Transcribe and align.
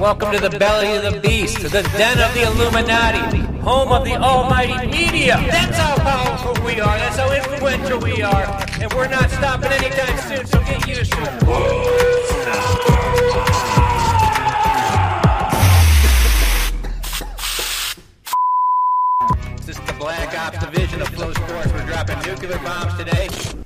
Welcome 0.00 0.32
to 0.32 0.40
the 0.40 0.58
belly 0.58 0.96
of 0.96 1.12
the 1.12 1.20
beast, 1.20 1.60
to 1.60 1.68
the 1.68 1.82
den 1.82 2.18
of 2.26 2.32
the 2.32 2.44
Illuminati, 2.44 3.36
home 3.60 3.92
of 3.92 4.02
the 4.02 4.16
almighty 4.16 4.86
media. 4.86 5.36
That's 5.36 5.76
how 5.76 5.94
powerful 5.96 6.64
we 6.64 6.80
are. 6.80 6.96
That's 6.96 7.18
how 7.18 7.30
influential 7.30 7.98
we 7.98 8.22
are. 8.22 8.44
And 8.80 8.90
we're 8.94 9.08
not 9.08 9.28
stopping 9.28 9.70
anytime 9.70 10.16
soon, 10.20 10.46
so 10.46 10.58
get 10.60 10.88
used 10.88 11.12
to 11.12 11.20
it. 11.20 11.40
This 19.66 19.78
is 19.78 19.84
the 19.84 19.92
Black 19.98 20.34
Ops 20.34 20.64
Division 20.64 21.02
of 21.02 21.10
FloSports. 21.10 21.74
We're 21.74 21.86
dropping 21.86 22.18
nuclear 22.22 22.58
bombs 22.60 22.96
today. 22.96 23.59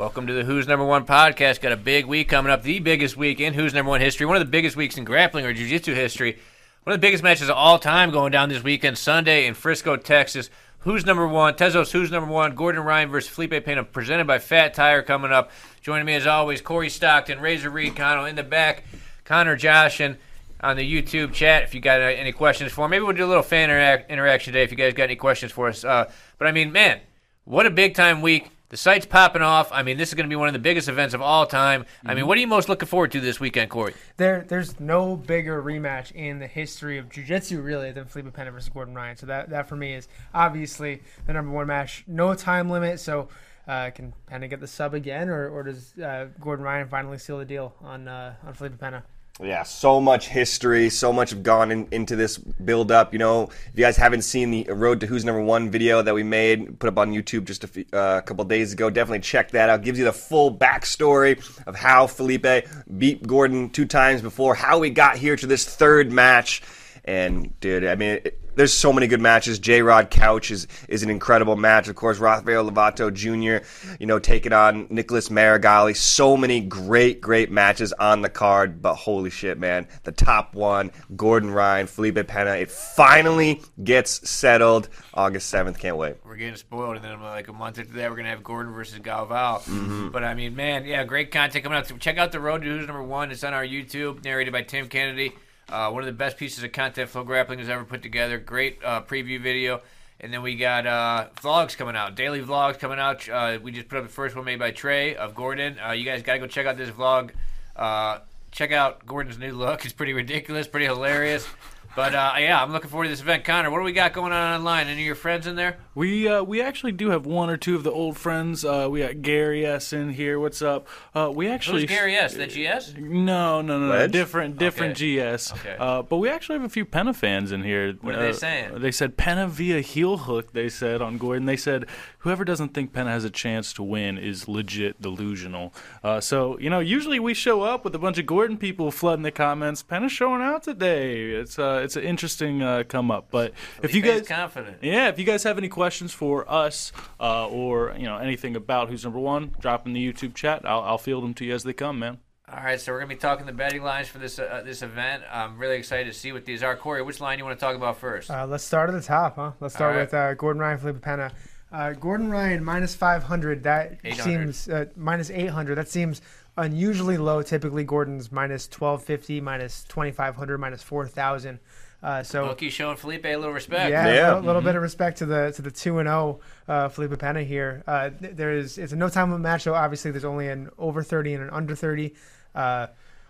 Welcome 0.00 0.28
to 0.28 0.32
the 0.32 0.44
Who's 0.44 0.66
Number 0.66 0.86
One 0.86 1.04
podcast. 1.04 1.60
Got 1.60 1.72
a 1.72 1.76
big 1.76 2.06
week 2.06 2.30
coming 2.30 2.50
up, 2.50 2.62
the 2.62 2.78
biggest 2.78 3.18
week 3.18 3.38
in 3.38 3.52
Who's 3.52 3.74
Number 3.74 3.90
One 3.90 4.00
history, 4.00 4.24
one 4.24 4.36
of 4.36 4.40
the 4.40 4.50
biggest 4.50 4.74
weeks 4.74 4.96
in 4.96 5.04
grappling 5.04 5.44
or 5.44 5.52
jiu-jitsu 5.52 5.92
history. 5.92 6.38
One 6.84 6.94
of 6.94 6.98
the 6.98 7.06
biggest 7.06 7.22
matches 7.22 7.50
of 7.50 7.56
all 7.56 7.78
time 7.78 8.10
going 8.10 8.32
down 8.32 8.48
this 8.48 8.62
weekend, 8.62 8.96
Sunday 8.96 9.44
in 9.44 9.52
Frisco, 9.52 9.98
Texas. 9.98 10.48
Who's 10.78 11.04
number 11.04 11.28
one? 11.28 11.52
Tezos, 11.52 11.92
who's 11.92 12.10
number 12.10 12.32
one? 12.32 12.54
Gordon 12.54 12.82
Ryan 12.82 13.10
versus 13.10 13.28
Felipe 13.28 13.62
Pena, 13.62 13.84
presented 13.84 14.26
by 14.26 14.38
Fat 14.38 14.72
Tire, 14.72 15.02
coming 15.02 15.32
up. 15.32 15.50
Joining 15.82 16.06
me 16.06 16.14
as 16.14 16.26
always, 16.26 16.62
Corey 16.62 16.88
Stockton, 16.88 17.38
Razor 17.38 17.68
Reed, 17.68 17.94
Connell 17.94 18.24
in 18.24 18.36
the 18.36 18.42
back, 18.42 18.84
Connor 19.26 19.54
Josh, 19.54 20.00
and 20.00 20.16
on 20.62 20.78
the 20.78 21.02
YouTube 21.02 21.34
chat. 21.34 21.64
If 21.64 21.74
you 21.74 21.82
got 21.82 22.00
uh, 22.00 22.04
any 22.04 22.32
questions 22.32 22.72
for 22.72 22.86
him, 22.86 22.92
maybe 22.92 23.04
we'll 23.04 23.14
do 23.14 23.26
a 23.26 23.28
little 23.28 23.42
fan 23.42 23.68
interac- 23.68 24.08
interaction 24.08 24.54
today. 24.54 24.64
If 24.64 24.70
you 24.70 24.78
guys 24.78 24.94
got 24.94 25.04
any 25.04 25.16
questions 25.16 25.52
for 25.52 25.68
us, 25.68 25.84
uh, 25.84 26.10
but 26.38 26.48
I 26.48 26.52
mean, 26.52 26.72
man, 26.72 27.00
what 27.44 27.66
a 27.66 27.70
big 27.70 27.94
time 27.94 28.22
week! 28.22 28.50
The 28.70 28.76
site's 28.76 29.04
popping 29.04 29.42
off. 29.42 29.72
I 29.72 29.82
mean, 29.82 29.96
this 29.96 30.10
is 30.10 30.14
going 30.14 30.26
to 30.26 30.32
be 30.32 30.36
one 30.36 30.46
of 30.46 30.52
the 30.52 30.60
biggest 30.60 30.88
events 30.88 31.12
of 31.12 31.20
all 31.20 31.44
time. 31.44 31.86
I 32.06 32.14
mean, 32.14 32.28
what 32.28 32.38
are 32.38 32.40
you 32.40 32.46
most 32.46 32.68
looking 32.68 32.86
forward 32.86 33.10
to 33.10 33.20
this 33.20 33.40
weekend, 33.40 33.68
Corey? 33.68 33.94
There, 34.16 34.44
there's 34.46 34.78
no 34.78 35.16
bigger 35.16 35.60
rematch 35.60 36.12
in 36.12 36.38
the 36.38 36.46
history 36.46 36.96
of 36.96 37.08
jiu-jitsu 37.08 37.60
really 37.60 37.90
than 37.90 38.04
Felipe 38.04 38.32
Pena 38.32 38.52
versus 38.52 38.68
Gordon 38.68 38.94
Ryan. 38.94 39.16
So 39.16 39.26
that, 39.26 39.50
that 39.50 39.68
for 39.68 39.74
me 39.74 39.94
is 39.94 40.06
obviously 40.32 41.02
the 41.26 41.32
number 41.32 41.50
one 41.50 41.66
match. 41.66 42.04
No 42.06 42.32
time 42.34 42.70
limit, 42.70 43.00
so 43.00 43.28
uh, 43.66 43.90
can 43.90 44.14
Pena 44.26 44.46
get 44.46 44.60
the 44.60 44.68
sub 44.68 44.94
again, 44.94 45.28
or, 45.28 45.48
or 45.48 45.64
does 45.64 45.98
uh, 45.98 46.28
Gordon 46.38 46.64
Ryan 46.64 46.86
finally 46.86 47.18
seal 47.18 47.38
the 47.38 47.44
deal 47.44 47.74
on 47.82 48.06
uh, 48.06 48.34
on 48.46 48.54
Felipe 48.54 48.78
Pena? 48.78 49.02
Yeah, 49.42 49.62
so 49.62 50.02
much 50.02 50.28
history, 50.28 50.90
so 50.90 51.14
much 51.14 51.30
have 51.30 51.42
gone 51.42 51.70
in, 51.70 51.88
into 51.90 52.14
this 52.14 52.36
build 52.36 52.92
up. 52.92 53.14
You 53.14 53.18
know, 53.18 53.44
if 53.44 53.72
you 53.74 53.82
guys 53.82 53.96
haven't 53.96 54.22
seen 54.22 54.50
the 54.50 54.64
Road 54.68 55.00
to 55.00 55.06
Who's 55.06 55.24
Number 55.24 55.40
One 55.40 55.70
video 55.70 56.02
that 56.02 56.14
we 56.14 56.22
made, 56.22 56.78
put 56.78 56.88
up 56.88 56.98
on 56.98 57.10
YouTube 57.10 57.46
just 57.46 57.64
a 57.64 57.96
uh, 57.96 58.20
couple 58.20 58.44
days 58.44 58.74
ago, 58.74 58.90
definitely 58.90 59.20
check 59.20 59.50
that 59.52 59.70
out. 59.70 59.82
Gives 59.82 59.98
you 59.98 60.04
the 60.04 60.12
full 60.12 60.54
backstory 60.54 61.38
of 61.66 61.74
how 61.74 62.06
Felipe 62.06 62.66
beat 62.98 63.26
Gordon 63.26 63.70
two 63.70 63.86
times 63.86 64.20
before, 64.20 64.54
how 64.54 64.78
we 64.78 64.90
got 64.90 65.16
here 65.16 65.36
to 65.36 65.46
this 65.46 65.64
third 65.64 66.12
match. 66.12 66.62
And 67.04 67.58
dude, 67.60 67.84
I 67.84 67.94
mean, 67.94 68.20
it, 68.24 68.40
there's 68.54 68.72
so 68.72 68.92
many 68.92 69.06
good 69.06 69.20
matches. 69.20 69.58
J 69.58 69.82
Rod 69.82 70.10
Couch 70.10 70.50
is 70.50 70.66
is 70.88 71.02
an 71.02 71.10
incredible 71.10 71.56
match. 71.56 71.88
Of 71.88 71.96
course, 71.96 72.18
Rafael 72.18 72.70
Lovato 72.70 73.12
Jr. 73.12 73.64
You 73.98 74.06
know, 74.06 74.18
taking 74.18 74.52
on 74.52 74.86
Nicholas 74.90 75.28
Meregali. 75.28 75.96
So 75.96 76.36
many 76.36 76.60
great, 76.60 77.20
great 77.20 77.50
matches 77.50 77.92
on 77.94 78.22
the 78.22 78.28
card. 78.28 78.82
But 78.82 78.94
holy 78.96 79.30
shit, 79.30 79.58
man, 79.58 79.86
the 80.04 80.12
top 80.12 80.54
one, 80.54 80.90
Gordon 81.16 81.50
Ryan, 81.50 81.86
Felipe 81.86 82.26
Pena. 82.26 82.52
It 82.56 82.70
finally 82.70 83.62
gets 83.82 84.28
settled 84.28 84.88
August 85.14 85.48
seventh. 85.48 85.78
Can't 85.78 85.96
wait. 85.96 86.16
We're 86.24 86.36
getting 86.36 86.56
spoiled, 86.56 86.96
and 86.96 87.04
then 87.04 87.12
uh, 87.12 87.22
like 87.22 87.48
a 87.48 87.52
month 87.52 87.78
after 87.78 87.92
that, 87.94 88.10
we're 88.10 88.16
gonna 88.16 88.28
have 88.28 88.44
Gordon 88.44 88.72
versus 88.72 88.98
Galvao. 88.98 89.62
Mm-hmm. 89.62 90.08
But 90.08 90.24
I 90.24 90.34
mean, 90.34 90.54
man, 90.54 90.84
yeah, 90.84 91.04
great 91.04 91.30
content 91.30 91.64
coming 91.64 91.78
out. 91.78 91.86
So 91.86 91.96
check 91.96 92.18
out 92.18 92.32
the 92.32 92.40
Road 92.40 92.62
to 92.62 92.68
Who's 92.68 92.86
Number 92.86 93.02
One. 93.02 93.30
It's 93.30 93.44
on 93.44 93.54
our 93.54 93.64
YouTube, 93.64 94.24
narrated 94.24 94.52
by 94.52 94.62
Tim 94.62 94.88
Kennedy. 94.88 95.32
Uh, 95.70 95.90
one 95.90 96.02
of 96.02 96.06
the 96.06 96.12
best 96.12 96.36
pieces 96.36 96.64
of 96.64 96.72
content 96.72 97.10
FloGrappling 97.10 97.58
has 97.58 97.68
ever 97.68 97.84
put 97.84 98.02
together. 98.02 98.38
Great 98.38 98.78
uh, 98.84 99.02
preview 99.02 99.40
video. 99.40 99.80
And 100.22 100.32
then 100.32 100.42
we 100.42 100.56
got 100.56 100.86
uh, 100.86 101.28
vlogs 101.36 101.76
coming 101.76 101.96
out, 101.96 102.14
daily 102.14 102.42
vlogs 102.42 102.78
coming 102.78 102.98
out. 102.98 103.26
Uh, 103.26 103.58
we 103.62 103.72
just 103.72 103.88
put 103.88 103.98
up 103.98 104.04
the 104.04 104.12
first 104.12 104.36
one 104.36 104.44
made 104.44 104.58
by 104.58 104.70
Trey 104.70 105.16
of 105.16 105.34
Gordon. 105.34 105.78
Uh, 105.78 105.92
you 105.92 106.04
guys 106.04 106.22
got 106.22 106.34
to 106.34 106.38
go 106.40 106.46
check 106.46 106.66
out 106.66 106.76
this 106.76 106.90
vlog. 106.90 107.30
Uh, 107.74 108.18
check 108.50 108.70
out 108.70 109.06
Gordon's 109.06 109.38
new 109.38 109.52
look. 109.52 109.84
It's 109.84 109.94
pretty 109.94 110.12
ridiculous, 110.12 110.68
pretty 110.68 110.86
hilarious. 110.86 111.48
But 111.96 112.14
uh, 112.14 112.34
yeah, 112.38 112.62
I'm 112.62 112.70
looking 112.70 112.90
forward 112.90 113.04
to 113.04 113.10
this 113.10 113.20
event. 113.20 113.44
Connor, 113.44 113.70
what 113.70 113.78
do 113.78 113.84
we 113.84 113.92
got 113.92 114.12
going 114.12 114.32
on 114.32 114.56
online? 114.56 114.88
Any 114.88 115.00
of 115.00 115.06
your 115.06 115.14
friends 115.14 115.46
in 115.46 115.56
there? 115.56 115.78
We 116.00 116.26
uh, 116.26 116.42
we 116.42 116.62
actually 116.62 116.92
do 116.92 117.10
have 117.10 117.26
one 117.26 117.50
or 117.50 117.58
two 117.58 117.76
of 117.76 117.82
the 117.84 117.92
old 117.92 118.16
friends. 118.16 118.64
Uh, 118.64 118.88
we 118.90 119.00
got 119.00 119.20
Gary 119.20 119.66
S 119.66 119.92
in 119.92 120.08
here. 120.14 120.40
What's 120.40 120.62
up? 120.62 120.88
Uh, 121.14 121.30
we 121.30 121.46
actually 121.46 121.82
Who's 121.82 121.90
Gary 121.90 122.16
S? 122.16 122.32
That 122.36 122.48
GS? 122.48 122.94
No, 122.96 123.60
no, 123.60 123.78
no, 123.78 123.80
no. 123.80 123.90
Wedge? 123.90 124.10
different, 124.10 124.56
different 124.56 124.92
Okay. 124.96 125.36
GS. 125.36 125.52
Okay. 125.52 125.76
Uh, 125.78 126.00
but 126.00 126.16
we 126.16 126.30
actually 126.30 126.54
have 126.54 126.64
a 126.64 126.70
few 126.70 126.86
Pena 126.86 127.12
fans 127.12 127.52
in 127.52 127.64
here. 127.64 127.92
What 128.00 128.14
are 128.14 128.22
they 128.22 128.30
Uh, 128.30 128.32
saying? 128.32 128.80
They 128.80 128.92
said 128.92 129.18
Pena 129.18 129.46
via 129.46 129.82
heel 129.82 130.16
hook. 130.16 130.54
They 130.54 130.70
said 130.70 131.02
on 131.02 131.18
Gordon. 131.18 131.44
They 131.44 131.58
said 131.58 131.84
whoever 132.20 132.46
doesn't 132.46 132.72
think 132.72 132.94
Pena 132.94 133.10
has 133.10 133.24
a 133.24 133.30
chance 133.30 133.74
to 133.74 133.82
win 133.82 134.16
is 134.16 134.48
legit 134.48 135.02
delusional. 135.02 135.74
Uh, 136.02 136.18
so 136.18 136.58
you 136.60 136.70
know, 136.70 136.80
usually 136.80 137.20
we 137.20 137.34
show 137.34 137.60
up 137.60 137.84
with 137.84 137.94
a 137.94 137.98
bunch 137.98 138.16
of 138.16 138.24
Gordon 138.24 138.56
people 138.56 138.90
flooding 138.90 139.22
the 139.22 139.30
comments. 139.30 139.82
Pena's 139.82 140.12
showing 140.12 140.40
out 140.40 140.62
today. 140.62 141.32
It's 141.32 141.58
uh, 141.58 141.82
it's 141.84 141.96
an 141.96 142.04
interesting 142.04 142.62
uh, 142.62 142.84
come 142.88 143.10
up. 143.10 143.26
But 143.30 143.52
if 143.82 143.94
you 143.94 144.00
Felipe's 144.00 144.26
guys 144.26 144.38
confident. 144.38 144.78
yeah, 144.80 145.08
if 145.08 145.18
you 145.18 145.26
guys 145.26 145.42
have 145.42 145.58
any 145.58 145.68
questions 145.68 145.89
for 145.90 146.50
us 146.50 146.92
uh, 147.18 147.48
or 147.48 147.94
you 147.96 148.04
know 148.04 148.18
anything 148.18 148.56
about 148.56 148.88
who's 148.88 149.04
number 149.04 149.18
one, 149.18 149.54
drop 149.60 149.86
in 149.86 149.92
the 149.92 150.12
YouTube 150.12 150.34
chat. 150.34 150.64
I'll, 150.64 150.82
I'll 150.82 150.98
field 150.98 151.24
them 151.24 151.34
to 151.34 151.44
you 151.44 151.54
as 151.54 151.64
they 151.64 151.72
come, 151.72 151.98
man. 151.98 152.18
All 152.52 152.64
right, 152.64 152.80
so 152.80 152.92
we're 152.92 152.98
gonna 152.98 153.10
be 153.10 153.16
talking 153.16 153.46
the 153.46 153.52
betting 153.52 153.82
lines 153.82 154.08
for 154.08 154.18
this 154.18 154.38
uh, 154.38 154.62
this 154.64 154.82
event. 154.82 155.22
I'm 155.30 155.56
really 155.56 155.76
excited 155.76 156.12
to 156.12 156.18
see 156.18 156.32
what 156.32 156.44
these 156.44 156.62
are. 156.62 156.74
Corey, 156.74 157.02
which 157.02 157.20
line 157.20 157.38
you 157.38 157.44
want 157.44 157.58
to 157.58 157.64
talk 157.64 157.76
about 157.76 157.98
first? 157.98 158.30
Uh, 158.30 158.46
let's 158.46 158.64
start 158.64 158.90
at 158.90 158.92
the 158.92 159.02
top, 159.02 159.36
huh? 159.36 159.52
Let's 159.60 159.74
start 159.74 159.92
All 159.92 159.98
right. 159.98 160.04
with 160.04 160.14
uh, 160.14 160.34
Gordon 160.34 160.60
Ryan, 160.60 160.78
Felipe 160.78 161.02
Pena. 161.02 161.32
Uh, 161.70 161.92
Gordon 161.92 162.30
Ryan 162.30 162.64
minus 162.64 162.94
500. 162.96 163.62
That 163.62 163.98
800. 164.02 164.22
seems 164.22 164.68
uh, 164.68 164.86
minus 164.96 165.30
800. 165.30 165.76
That 165.76 165.88
seems 165.88 166.22
unusually 166.56 167.18
low. 167.18 167.42
Typically, 167.42 167.84
Gordon's 167.84 168.32
minus 168.32 168.66
1250, 168.66 169.40
minus 169.40 169.84
2500, 169.84 170.58
minus 170.58 170.82
4000. 170.82 171.60
Uh, 172.02 172.22
so 172.22 172.46
Loki 172.46 172.70
showing 172.70 172.96
Felipe 172.96 173.26
a 173.26 173.36
little 173.36 173.52
respect. 173.52 173.90
yeah, 173.90 174.06
Yeah. 174.06 174.26
a 174.26 174.34
little, 174.36 174.42
little 174.46 174.62
bit 174.62 174.74
of 174.76 174.82
respect 174.82 175.18
to 175.18 175.26
the 175.26 175.52
to 175.52 175.60
the 175.62 175.70
two 175.70 175.98
and 175.98 176.06
zero 176.06 176.40
uh, 176.66 176.88
Felipe 176.88 177.18
Pena 177.18 177.42
here. 177.42 177.82
Uh, 177.86 178.10
there 178.20 178.52
is 178.52 178.78
it's 178.78 178.92
a 178.92 178.96
no 178.96 179.08
time 179.10 179.30
limit 179.30 179.42
match, 179.42 179.62
so 179.62 179.74
obviously 179.74 180.10
there's 180.10 180.24
only 180.24 180.48
an 180.48 180.70
over 180.78 181.02
thirty 181.02 181.34
and 181.34 181.42
an 181.42 181.50
under 181.50 181.74
thirty. 181.74 182.14
Uh, 182.54 182.86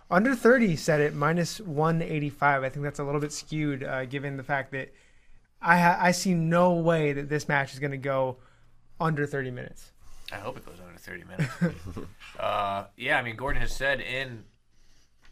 under 0.09 0.35
thirty 0.35 0.75
set 0.77 1.01
it 1.01 1.13
minus 1.13 1.59
one 1.59 2.01
eighty 2.01 2.29
five. 2.29 2.63
I 2.63 2.69
think 2.69 2.83
that's 2.83 2.99
a 2.99 3.03
little 3.03 3.19
bit 3.21 3.33
skewed 3.33 3.83
uh, 3.83 4.05
given 4.05 4.37
the 4.37 4.43
fact 4.43 4.71
that 4.71 4.93
I 5.61 5.77
ha- 5.77 5.97
I 5.99 6.11
see 6.11 6.33
no 6.33 6.73
way 6.73 7.11
that 7.13 7.27
this 7.29 7.47
match 7.49 7.73
is 7.73 7.79
going 7.79 7.91
to 7.91 7.97
go 7.97 8.37
under 9.01 9.25
thirty 9.25 9.51
minutes. 9.51 9.91
I 10.31 10.37
hope 10.37 10.55
it 10.55 10.65
goes 10.65 10.77
under 10.79 10.97
30 10.97 11.23
minutes. 11.25 11.51
uh, 12.39 12.85
yeah, 12.95 13.17
I 13.17 13.21
mean, 13.21 13.35
Gordon 13.35 13.61
has 13.61 13.75
said 13.75 13.99
in 13.99 14.45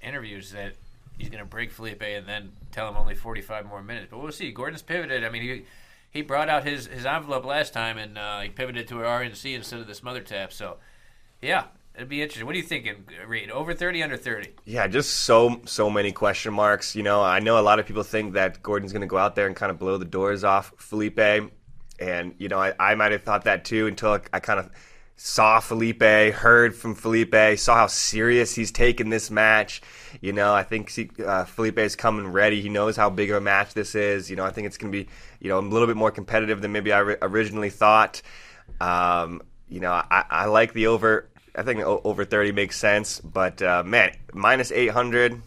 interviews 0.02 0.52
that 0.52 0.74
he's 1.20 1.30
going 1.30 1.44
to 1.44 1.50
break 1.50 1.70
Felipe 1.70 2.02
and 2.02 2.26
then 2.26 2.54
tell 2.72 2.88
him 2.88 2.96
only 2.96 3.14
45 3.14 3.66
more 3.68 3.84
minutes. 3.84 4.08
But 4.10 4.22
we'll 4.22 4.32
see. 4.32 4.52
Gordon's 4.52 4.82
pivoted. 4.82 5.24
I 5.24 5.30
mean, 5.30 5.44
he 5.44 5.66
he 6.10 6.24
brought 6.24 6.50
out 6.50 6.66
his, 6.66 6.88
his 6.88 7.06
envelope 7.06 7.46
last 7.46 7.72
time 7.72 8.00
and 8.00 8.18
uh, 8.18 8.40
he 8.42 8.50
pivoted 8.50 8.88
to 8.88 9.00
an 9.00 9.06
RNC 9.06 9.54
instead 9.54 9.80
of 9.80 9.86
the 9.86 9.94
smother 9.94 10.22
tap. 10.22 10.52
So, 10.52 10.78
yeah, 11.40 11.66
it'd 11.96 12.10
be 12.10 12.22
interesting. 12.22 12.48
What 12.48 12.56
are 12.56 12.58
you 12.58 12.64
thinking, 12.64 13.06
Reed? 13.28 13.52
Over 13.52 13.76
30, 13.76 14.02
under 14.02 14.18
30? 14.18 14.54
Yeah, 14.66 14.88
just 14.88 15.12
so 15.12 15.62
so 15.66 15.90
many 15.90 16.12
question 16.12 16.54
marks. 16.54 16.96
You 16.96 17.04
know, 17.04 17.22
I 17.22 17.40
know 17.40 17.60
a 17.60 17.62
lot 17.62 17.78
of 17.78 17.86
people 17.86 18.04
think 18.04 18.34
that 18.34 18.64
Gordon's 18.64 18.92
going 18.92 19.02
to 19.02 19.08
go 19.08 19.18
out 19.18 19.36
there 19.36 19.46
and 19.46 19.56
kind 19.56 19.72
of 19.72 19.78
blow 19.78 19.98
the 19.98 20.06
doors 20.06 20.44
off 20.44 20.74
Felipe, 20.78 21.20
and 22.00 22.34
you 22.38 22.48
know, 22.48 22.60
I, 22.60 22.74
I 22.80 22.96
might 22.96 23.12
have 23.12 23.24
thought 23.24 23.44
that 23.44 23.66
too 23.66 23.88
until 23.88 24.14
I, 24.14 24.22
I 24.34 24.40
kind 24.40 24.60
of 24.60 24.72
saw 25.22 25.60
Felipe, 25.60 26.02
heard 26.02 26.74
from 26.74 26.96
Felipe, 26.96 27.36
saw 27.58 27.76
how 27.76 27.88
serious 27.88 28.56
he's 28.56 28.72
taken 28.72 29.10
this 29.10 29.30
match. 29.30 29.82
You 30.22 30.32
know, 30.32 30.54
I 30.54 30.64
think 30.64 30.98
uh, 31.20 31.44
Felipe 31.44 31.78
is 31.78 31.98
coming 31.98 32.28
ready. 32.28 32.62
He 32.62 32.70
knows 32.70 32.96
how 32.96 33.10
big 33.10 33.30
of 33.30 33.36
a 33.36 33.42
match 33.42 33.74
this 33.74 33.96
is. 33.96 34.30
You 34.30 34.38
know, 34.38 34.46
I 34.46 34.52
think 34.52 34.68
it's 34.68 34.78
going 34.78 34.94
to 34.94 34.98
be 34.98 35.10
you 35.42 35.50
know 35.50 35.60
a 35.60 35.62
little 35.62 35.88
bit 35.88 35.98
more 35.98 36.10
competitive 36.10 36.62
than 36.62 36.72
maybe 36.72 36.94
I 36.94 37.00
ri- 37.00 37.18
originally 37.22 37.70
thought. 37.70 38.22
Um, 38.80 39.42
you 39.68 39.82
know, 39.82 39.92
I, 39.92 40.24
I 40.30 40.46
like 40.46 40.72
the 40.72 40.88
over. 40.88 41.30
I 41.54 41.64
think 41.64 41.82
over 41.82 42.24
30 42.24 42.54
makes 42.54 42.78
sense, 42.78 43.20
but 43.20 43.62
uh, 43.62 43.84
man, 43.84 44.16
minus 44.34 44.72
800, 44.72 45.42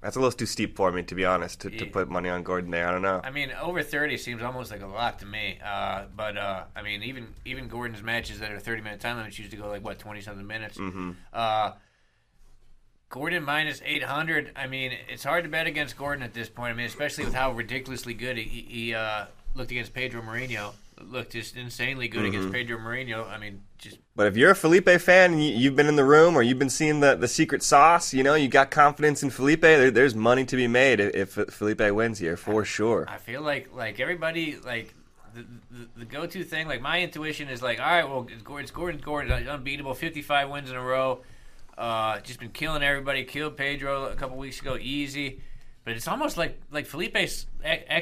that's 0.00 0.16
a 0.16 0.18
little 0.18 0.36
too 0.36 0.46
steep 0.46 0.76
for 0.76 0.90
me, 0.90 1.02
to 1.02 1.14
be 1.14 1.24
honest, 1.24 1.60
to, 1.60 1.70
to 1.70 1.86
put 1.86 2.08
money 2.08 2.28
on 2.28 2.42
Gordon 2.42 2.70
there. 2.70 2.88
I 2.88 2.92
don't 2.92 3.02
know. 3.02 3.20
I 3.22 3.30
mean, 3.30 3.52
over 3.60 3.82
thirty 3.82 4.16
seems 4.16 4.42
almost 4.42 4.70
like 4.70 4.82
a 4.82 4.86
lot 4.86 5.18
to 5.18 5.26
me. 5.26 5.58
Uh, 5.64 6.04
but 6.16 6.36
uh, 6.36 6.64
I 6.74 6.82
mean, 6.82 7.02
even 7.02 7.28
even 7.44 7.68
Gordon's 7.68 8.02
matches 8.02 8.40
that 8.40 8.50
are 8.50 8.58
thirty 8.58 8.80
minute 8.80 9.00
time 9.00 9.18
limits 9.18 9.38
used 9.38 9.50
to 9.50 9.56
go 9.56 9.68
like 9.68 9.84
what 9.84 9.98
twenty 9.98 10.20
something 10.20 10.46
minutes. 10.46 10.78
Mm-hmm. 10.78 11.12
Uh, 11.32 11.72
Gordon 13.10 13.42
minus 13.42 13.82
eight 13.84 14.04
hundred. 14.04 14.52
I 14.56 14.66
mean, 14.68 14.92
it's 15.08 15.24
hard 15.24 15.44
to 15.44 15.50
bet 15.50 15.66
against 15.66 15.96
Gordon 15.96 16.22
at 16.22 16.32
this 16.32 16.48
point. 16.48 16.72
I 16.72 16.76
mean, 16.76 16.86
especially 16.86 17.24
with 17.24 17.34
how 17.34 17.52
ridiculously 17.52 18.14
good 18.14 18.38
he, 18.38 18.44
he 18.44 18.94
uh, 18.94 19.26
looked 19.54 19.70
against 19.70 19.92
Pedro 19.92 20.22
Marinho 20.22 20.72
looked 21.08 21.32
just 21.32 21.56
insanely 21.56 22.08
good 22.08 22.24
against 22.24 22.52
Pedro 22.52 22.78
Marinho. 22.78 23.28
I 23.28 23.38
mean, 23.38 23.62
just 23.78 23.98
But 24.14 24.26
if 24.26 24.36
you're 24.36 24.50
a 24.50 24.56
Felipe 24.56 24.88
fan 24.88 25.32
and 25.32 25.44
you, 25.44 25.50
you've 25.50 25.76
been 25.76 25.86
in 25.86 25.96
the 25.96 26.04
room 26.04 26.36
or 26.36 26.42
you've 26.42 26.58
been 26.58 26.70
seeing 26.70 27.00
the, 27.00 27.14
the 27.14 27.28
secret 27.28 27.62
sauce, 27.62 28.12
you 28.12 28.22
know, 28.22 28.34
you 28.34 28.48
got 28.48 28.70
confidence 28.70 29.22
in 29.22 29.30
Felipe, 29.30 29.62
there, 29.62 29.90
there's 29.90 30.14
money 30.14 30.44
to 30.44 30.56
be 30.56 30.66
made 30.66 31.00
if, 31.00 31.38
if 31.38 31.50
Felipe 31.50 31.80
wins 31.92 32.18
here, 32.18 32.36
for 32.36 32.64
sure. 32.64 33.06
I 33.08 33.18
feel 33.18 33.42
like 33.42 33.74
like 33.74 34.00
everybody 34.00 34.56
like 34.64 34.94
the, 35.34 35.44
the, 35.70 35.88
the 35.98 36.04
go-to 36.04 36.44
thing. 36.44 36.66
Like 36.66 36.80
my 36.80 37.00
intuition 37.00 37.48
is 37.48 37.62
like, 37.62 37.80
all 37.80 37.86
right, 37.86 38.08
well, 38.08 38.26
it's 38.30 38.42
Gordon, 38.42 38.64
it's 38.64 38.72
Gordon, 38.72 39.00
Gordon, 39.00 39.48
unbeatable, 39.48 39.94
55 39.94 40.50
wins 40.50 40.70
in 40.70 40.76
a 40.76 40.82
row. 40.82 41.20
Uh, 41.76 42.20
just 42.20 42.40
been 42.40 42.50
killing 42.50 42.82
everybody. 42.82 43.24
Killed 43.24 43.56
Pedro 43.56 44.06
a 44.06 44.14
couple 44.14 44.36
weeks 44.36 44.60
ago, 44.60 44.76
easy. 44.78 45.40
But 45.82 45.94
it's 45.94 46.06
almost 46.06 46.36
like 46.36 46.60
like 46.70 46.84
Felipe 46.86 47.16
acts 47.16 47.46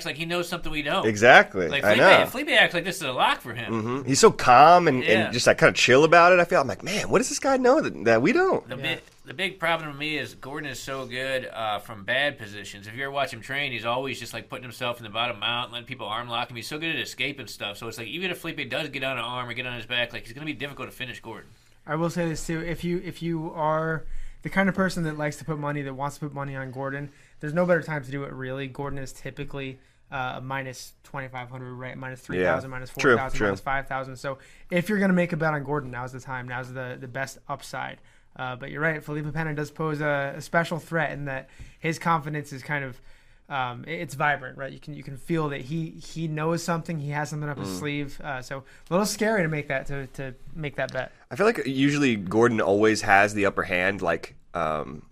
like 0.05 0.17
he 0.17 0.25
knows 0.25 0.49
something 0.49 0.71
we 0.71 0.83
don't. 0.83 1.07
Exactly. 1.07 1.69
Like 1.69 1.85
I 1.85 1.95
Felipe, 1.95 2.21
know. 2.21 2.27
Felipe 2.27 2.49
acts 2.51 2.75
like 2.75 2.85
this 2.85 2.97
is 2.97 3.03
a 3.03 3.13
lock 3.13 3.41
for 3.41 3.55
him. 3.55 3.73
Mhm. 4.03 4.07
He's 4.07 4.19
so 4.19 4.33
calm 4.33 4.89
and, 4.89 5.03
Yeah. 5.05 5.11
and 5.27 5.33
just 5.33 5.47
like 5.47 5.59
kind 5.59 5.69
of 5.71 5.77
chill 5.77 6.03
about 6.03 6.33
it. 6.33 6.41
I 6.41 6.45
feel 6.45 6.61
I'm 6.61 6.67
like, 6.67 6.83
man, 6.83 7.09
what 7.09 7.19
does 7.19 7.29
this 7.29 7.39
guy 7.39 7.57
know 7.57 7.81
that, 7.81 8.05
that 8.05 8.21
we 8.21 8.33
don't? 8.33 8.69
The 8.69 8.77
big 8.77 9.01
the 9.25 9.35
big 9.35 9.61
problem 9.61 9.93
to 9.93 9.97
me 9.97 10.19
is 10.19 10.35
Gordon 10.35 10.69
is 10.71 10.81
so 10.81 11.07
good 11.07 11.47
uh, 11.47 11.79
from 11.79 12.03
bad 12.05 12.37
positions. 12.39 12.89
If 12.89 12.97
you 12.97 13.05
ever 13.05 13.13
watch 13.13 13.33
him 13.33 13.43
train, 13.43 13.71
he's 13.73 13.85
always 13.85 14.19
just 14.19 14.33
like 14.33 14.49
putting 14.49 14.65
himself 14.65 14.99
in 14.99 15.05
the 15.05 15.11
bottom 15.11 15.39
mount, 15.39 15.71
letting 15.71 15.87
people 15.87 16.09
arm 16.09 16.29
lock 16.29 16.51
him. 16.51 16.57
He's 16.57 16.67
so 16.67 16.79
good 16.79 16.91
at 16.97 17.01
escaping 17.01 17.47
stuff. 17.47 17.77
So 17.77 17.87
it's 17.87 17.99
like 17.99 18.09
even 18.09 18.31
if 18.33 18.39
Felipe 18.39 18.69
does 18.69 18.89
get 18.89 19.05
on 19.05 19.19
an 19.19 19.25
arm 19.25 19.49
or 19.49 19.53
get 19.55 19.67
on 19.67 19.75
his 19.77 19.87
back, 19.87 20.13
like 20.13 20.25
he's 20.25 20.33
gonna 20.33 20.47
be 20.47 20.53
difficult 20.53 20.91
to 20.91 20.97
finish 20.97 21.21
Gordon. 21.21 21.49
I 21.87 21.95
will 21.95 22.11
say 22.11 22.29
this 22.29 22.45
too: 22.45 22.61
if 22.61 22.83
you 22.83 23.01
if 23.05 23.23
you 23.23 23.53
are 23.55 24.05
the 24.43 24.49
kind 24.49 24.69
of 24.69 24.75
person 24.75 25.05
that 25.05 25.17
likes 25.17 25.37
to 25.37 25.45
put 25.45 25.59
money, 25.59 25.83
that 25.83 25.95
wants 25.95 26.17
to 26.19 26.27
put 26.27 26.35
money 26.35 26.55
on 26.57 26.71
Gordon, 26.71 27.11
there's 27.41 27.55
no 27.55 27.67
better 27.67 27.83
time 27.83 28.05
to 28.05 28.11
do 28.11 28.25
it. 28.25 28.33
Really, 28.33 28.67
Gordon 28.67 28.99
is 28.99 29.13
typically 29.13 29.79
uh, 30.11 30.41
minus 30.43 30.95
twenty 31.05 31.29
five 31.29 31.51
hundred, 31.51 31.75
right? 31.75 31.95
3,000, 31.95 32.35
yeah. 32.35 32.61
minus 32.69 32.91
4,000, 32.91 33.41
minus 33.41 33.61
5,000. 33.61 34.17
So 34.17 34.39
if 34.71 34.89
you're 34.89 34.99
gonna 34.99 35.13
make 35.13 35.33
a 35.33 35.37
bet 35.37 35.53
on 35.55 35.65
Gordon, 35.65 35.91
now's 35.91 36.13
the 36.13 36.21
time. 36.21 36.49
Now's 36.49 36.73
the 36.73 36.97
the 37.01 37.09
best 37.09 37.39
upside. 37.49 38.01
Uh, 38.37 38.55
but 38.57 38.71
you're 38.71 38.81
right, 38.81 39.03
Felipe 39.03 39.33
Pena 39.35 39.53
does 39.55 39.71
pose 39.71 40.01
a, 40.01 40.35
a 40.37 40.41
special 40.41 40.79
threat 40.79 41.11
in 41.13 41.25
that 41.25 41.49
his 41.81 41.99
confidence 41.99 42.53
is 42.53 42.63
kind 42.63 42.85
of. 42.85 43.01
Um, 43.51 43.85
it- 43.87 44.01
it's 44.03 44.15
vibrant, 44.15 44.59
right? 44.59 44.71
You 44.71 44.79
can 44.79 44.93
you 44.93 45.03
can 45.03 45.17
feel 45.17 45.49
that 45.49 45.63
he 45.63 45.89
he 45.91 46.29
knows 46.29 46.63
something. 46.63 46.99
He 47.01 47.09
has 47.11 47.31
something 47.31 47.49
up 47.49 47.57
Mm. 47.57 47.61
his 47.65 47.79
sleeve. 47.79 48.21
Uh, 48.23 48.43
so 48.43 48.59
a 48.59 48.63
little 48.93 49.07
scary 49.07 49.43
to 49.43 49.49
make 49.49 49.69
that 49.69 49.87
to, 49.87 50.07
to 50.09 50.35
make 50.55 50.77
that 50.77 50.93
bet. 50.93 51.13
I 51.31 51.37
feel 51.37 51.47
like 51.47 51.67
usually 51.67 52.15
Gordon 52.17 52.61
always 52.61 53.01
has 53.03 53.33
the 53.33 53.47
upper 53.47 53.63
hand, 53.63 54.03
like 54.03 54.35
um, 54.53 55.03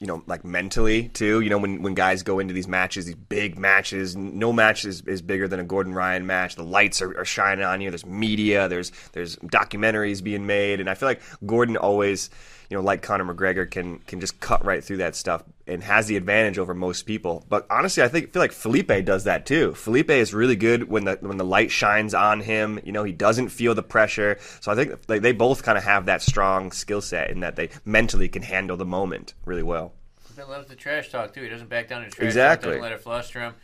you 0.00 0.06
know, 0.06 0.22
like 0.26 0.44
mentally 0.44 1.08
too. 1.08 1.40
You 1.40 1.50
know, 1.50 1.58
when 1.58 1.82
when 1.82 1.94
guys 1.94 2.22
go 2.22 2.38
into 2.38 2.54
these 2.54 2.66
matches, 2.66 3.04
these 3.04 3.14
big 3.14 3.58
matches, 3.58 4.16
no 4.16 4.52
match 4.52 4.84
is, 4.84 5.02
is 5.02 5.20
bigger 5.20 5.46
than 5.46 5.60
a 5.60 5.64
Gordon 5.64 5.94
Ryan 5.94 6.26
match. 6.26 6.56
The 6.56 6.64
lights 6.64 7.02
are, 7.02 7.16
are 7.18 7.24
shining 7.24 7.64
on 7.64 7.80
you. 7.80 7.90
There's 7.90 8.06
media. 8.06 8.66
There's 8.66 8.92
there's 9.12 9.36
documentaries 9.36 10.22
being 10.22 10.46
made, 10.46 10.80
and 10.80 10.88
I 10.88 10.94
feel 10.94 11.08
like 11.08 11.20
Gordon 11.44 11.76
always, 11.76 12.30
you 12.70 12.76
know, 12.76 12.82
like 12.82 13.02
Conor 13.02 13.32
McGregor, 13.34 13.70
can 13.70 13.98
can 14.00 14.20
just 14.20 14.40
cut 14.40 14.64
right 14.64 14.82
through 14.82 14.98
that 14.98 15.14
stuff 15.14 15.44
and 15.70 15.82
has 15.82 16.06
the 16.06 16.16
advantage 16.16 16.58
over 16.58 16.74
most 16.74 17.02
people. 17.02 17.44
But 17.48 17.66
honestly, 17.70 18.02
I 18.02 18.08
think 18.08 18.32
feel 18.32 18.42
like 18.42 18.52
Felipe 18.52 19.04
does 19.04 19.24
that 19.24 19.46
too. 19.46 19.74
Felipe 19.74 20.10
is 20.10 20.34
really 20.34 20.56
good 20.56 20.88
when 20.88 21.04
the 21.04 21.16
when 21.20 21.36
the 21.36 21.44
light 21.44 21.70
shines 21.70 22.12
on 22.12 22.40
him. 22.40 22.80
You 22.84 22.92
know, 22.92 23.04
he 23.04 23.12
doesn't 23.12 23.48
feel 23.48 23.74
the 23.74 23.82
pressure. 23.82 24.38
So 24.60 24.72
I 24.72 24.74
think 24.74 24.94
like, 25.08 25.22
they 25.22 25.32
both 25.32 25.62
kind 25.62 25.78
of 25.78 25.84
have 25.84 26.06
that 26.06 26.22
strong 26.22 26.72
skill 26.72 27.00
set 27.00 27.30
in 27.30 27.40
that 27.40 27.56
they 27.56 27.70
mentally 27.84 28.28
can 28.28 28.42
handle 28.42 28.76
the 28.76 28.84
moment 28.84 29.34
really 29.44 29.62
well. 29.62 29.92
He 30.36 30.42
loves 30.42 30.68
the 30.68 30.76
trash 30.76 31.10
talk 31.10 31.34
too. 31.34 31.42
He 31.42 31.48
doesn't 31.48 31.68
back 31.68 31.88
down 31.88 32.02
to 32.02 32.10
trash 32.10 32.26
Exactly. 32.26 32.72
talk. 32.72 32.72
Doesn't 32.72 32.82
let 32.82 32.92
it 32.92 33.02
fluster 33.02 33.40
him. 33.40 33.54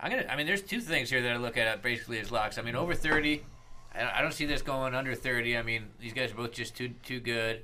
I'm 0.00 0.10
gonna. 0.10 0.26
I 0.28 0.36
mean, 0.36 0.46
there's 0.46 0.62
two 0.62 0.80
things 0.80 1.08
here 1.08 1.22
that 1.22 1.32
I 1.32 1.36
look 1.36 1.56
at 1.56 1.82
basically 1.82 2.18
as 2.18 2.30
locks. 2.30 2.58
I 2.58 2.62
mean, 2.62 2.76
over 2.76 2.94
30. 2.94 3.42
I 3.96 4.22
don't 4.22 4.34
see 4.34 4.44
this 4.44 4.60
going 4.60 4.92
under 4.92 5.14
30. 5.14 5.56
I 5.56 5.62
mean, 5.62 5.84
these 6.00 6.12
guys 6.12 6.32
are 6.32 6.34
both 6.34 6.52
just 6.52 6.76
too 6.76 6.90
too 7.04 7.20
good. 7.20 7.62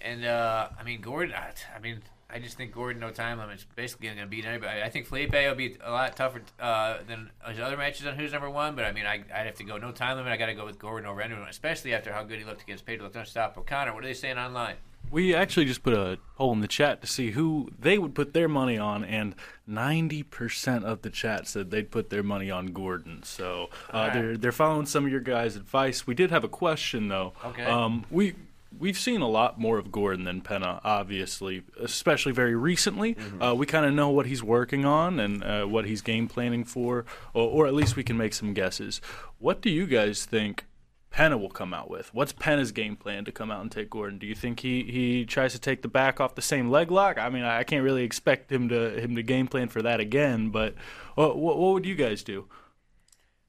And 0.00 0.24
uh, 0.24 0.68
I 0.78 0.84
mean, 0.84 1.00
Gordon. 1.00 1.34
I 1.34 1.78
mean, 1.80 2.02
I 2.28 2.40
just 2.40 2.56
think 2.56 2.72
Gordon, 2.72 3.00
no 3.00 3.10
time 3.10 3.38
limit, 3.38 3.48
limits, 3.48 3.66
basically 3.76 4.08
going 4.08 4.18
to 4.18 4.26
beat 4.26 4.44
anybody. 4.44 4.82
I 4.82 4.90
think 4.90 5.06
Felipe 5.06 5.32
will 5.32 5.54
be 5.54 5.76
a 5.82 5.90
lot 5.92 6.16
tougher 6.16 6.42
uh, 6.58 6.98
than 7.06 7.30
his 7.46 7.60
other 7.60 7.76
matches 7.76 8.04
on 8.06 8.16
who's 8.16 8.32
number 8.32 8.50
one. 8.50 8.74
But 8.74 8.84
I 8.84 8.92
mean, 8.92 9.06
I, 9.06 9.22
I'd 9.32 9.46
have 9.46 9.54
to 9.56 9.64
go 9.64 9.76
no 9.76 9.92
time 9.92 10.16
limit. 10.16 10.32
I 10.32 10.36
got 10.36 10.46
to 10.46 10.54
go 10.54 10.66
with 10.66 10.78
Gordon 10.78 11.08
over 11.08 11.20
anyone, 11.20 11.48
especially 11.48 11.94
after 11.94 12.12
how 12.12 12.24
good 12.24 12.38
he 12.38 12.44
looked 12.44 12.62
against 12.62 12.84
Pedro. 12.84 13.08
Don't 13.08 13.28
stop. 13.28 13.56
O'Connor, 13.56 13.94
what 13.94 14.02
are 14.02 14.06
they 14.08 14.14
saying 14.14 14.38
online? 14.38 14.76
We 15.08 15.36
actually 15.36 15.66
just 15.66 15.84
put 15.84 15.94
a 15.94 16.18
poll 16.34 16.52
in 16.52 16.60
the 16.60 16.66
chat 16.66 17.00
to 17.00 17.06
see 17.06 17.30
who 17.30 17.70
they 17.78 17.96
would 17.96 18.12
put 18.12 18.32
their 18.32 18.48
money 18.48 18.76
on, 18.76 19.04
and 19.04 19.36
90% 19.68 20.82
of 20.82 21.02
the 21.02 21.10
chat 21.10 21.46
said 21.46 21.70
they'd 21.70 21.92
put 21.92 22.10
their 22.10 22.24
money 22.24 22.50
on 22.50 22.66
Gordon. 22.66 23.22
So 23.22 23.70
uh, 23.94 23.96
Alright. 23.96 24.12
they're 24.12 24.36
they're 24.36 24.52
following 24.52 24.86
some 24.86 25.04
of 25.04 25.12
your 25.12 25.20
guys' 25.20 25.54
advice. 25.54 26.08
We 26.08 26.14
did 26.16 26.32
have 26.32 26.42
a 26.42 26.48
question 26.48 27.06
though. 27.06 27.34
Okay. 27.44 27.64
Um, 27.64 28.04
we 28.10 28.34
we've 28.78 28.98
seen 28.98 29.20
a 29.20 29.28
lot 29.28 29.58
more 29.58 29.78
of 29.78 29.90
Gordon 29.90 30.24
than 30.24 30.40
Pena, 30.40 30.80
obviously, 30.84 31.62
especially 31.80 32.32
very 32.32 32.54
recently. 32.54 33.16
Uh, 33.40 33.54
we 33.54 33.66
kind 33.66 33.86
of 33.86 33.94
know 33.94 34.10
what 34.10 34.26
he's 34.26 34.42
working 34.42 34.84
on 34.84 35.18
and 35.20 35.42
uh, 35.44 35.64
what 35.64 35.84
he's 35.86 36.02
game 36.02 36.28
planning 36.28 36.64
for, 36.64 37.04
or, 37.34 37.48
or 37.48 37.66
at 37.66 37.74
least 37.74 37.96
we 37.96 38.02
can 38.02 38.16
make 38.16 38.34
some 38.34 38.54
guesses. 38.54 39.00
What 39.38 39.60
do 39.60 39.70
you 39.70 39.86
guys 39.86 40.24
think? 40.24 40.64
Pena 41.10 41.38
will 41.38 41.48
come 41.48 41.72
out 41.72 41.88
with? 41.88 42.12
What's 42.12 42.32
Pena's 42.32 42.72
game 42.72 42.94
plan 42.94 43.24
to 43.24 43.32
come 43.32 43.50
out 43.50 43.62
and 43.62 43.72
take 43.72 43.88
Gordon? 43.88 44.18
Do 44.18 44.26
you 44.26 44.34
think 44.34 44.60
he, 44.60 44.82
he 44.82 45.24
tries 45.24 45.52
to 45.52 45.58
take 45.58 45.80
the 45.80 45.88
back 45.88 46.20
off 46.20 46.34
the 46.34 46.42
same 46.42 46.68
leg 46.68 46.90
lock? 46.90 47.16
I 47.16 47.30
mean, 47.30 47.42
I 47.42 47.62
can't 47.62 47.82
really 47.82 48.02
expect 48.04 48.52
him 48.52 48.68
to 48.68 49.00
him 49.00 49.16
to 49.16 49.22
game 49.22 49.46
plan 49.46 49.68
for 49.68 49.80
that 49.80 49.98
again. 49.98 50.50
But 50.50 50.74
what 51.14 51.38
what, 51.38 51.58
what 51.58 51.72
would 51.72 51.86
you 51.86 51.94
guys 51.94 52.22
do? 52.22 52.48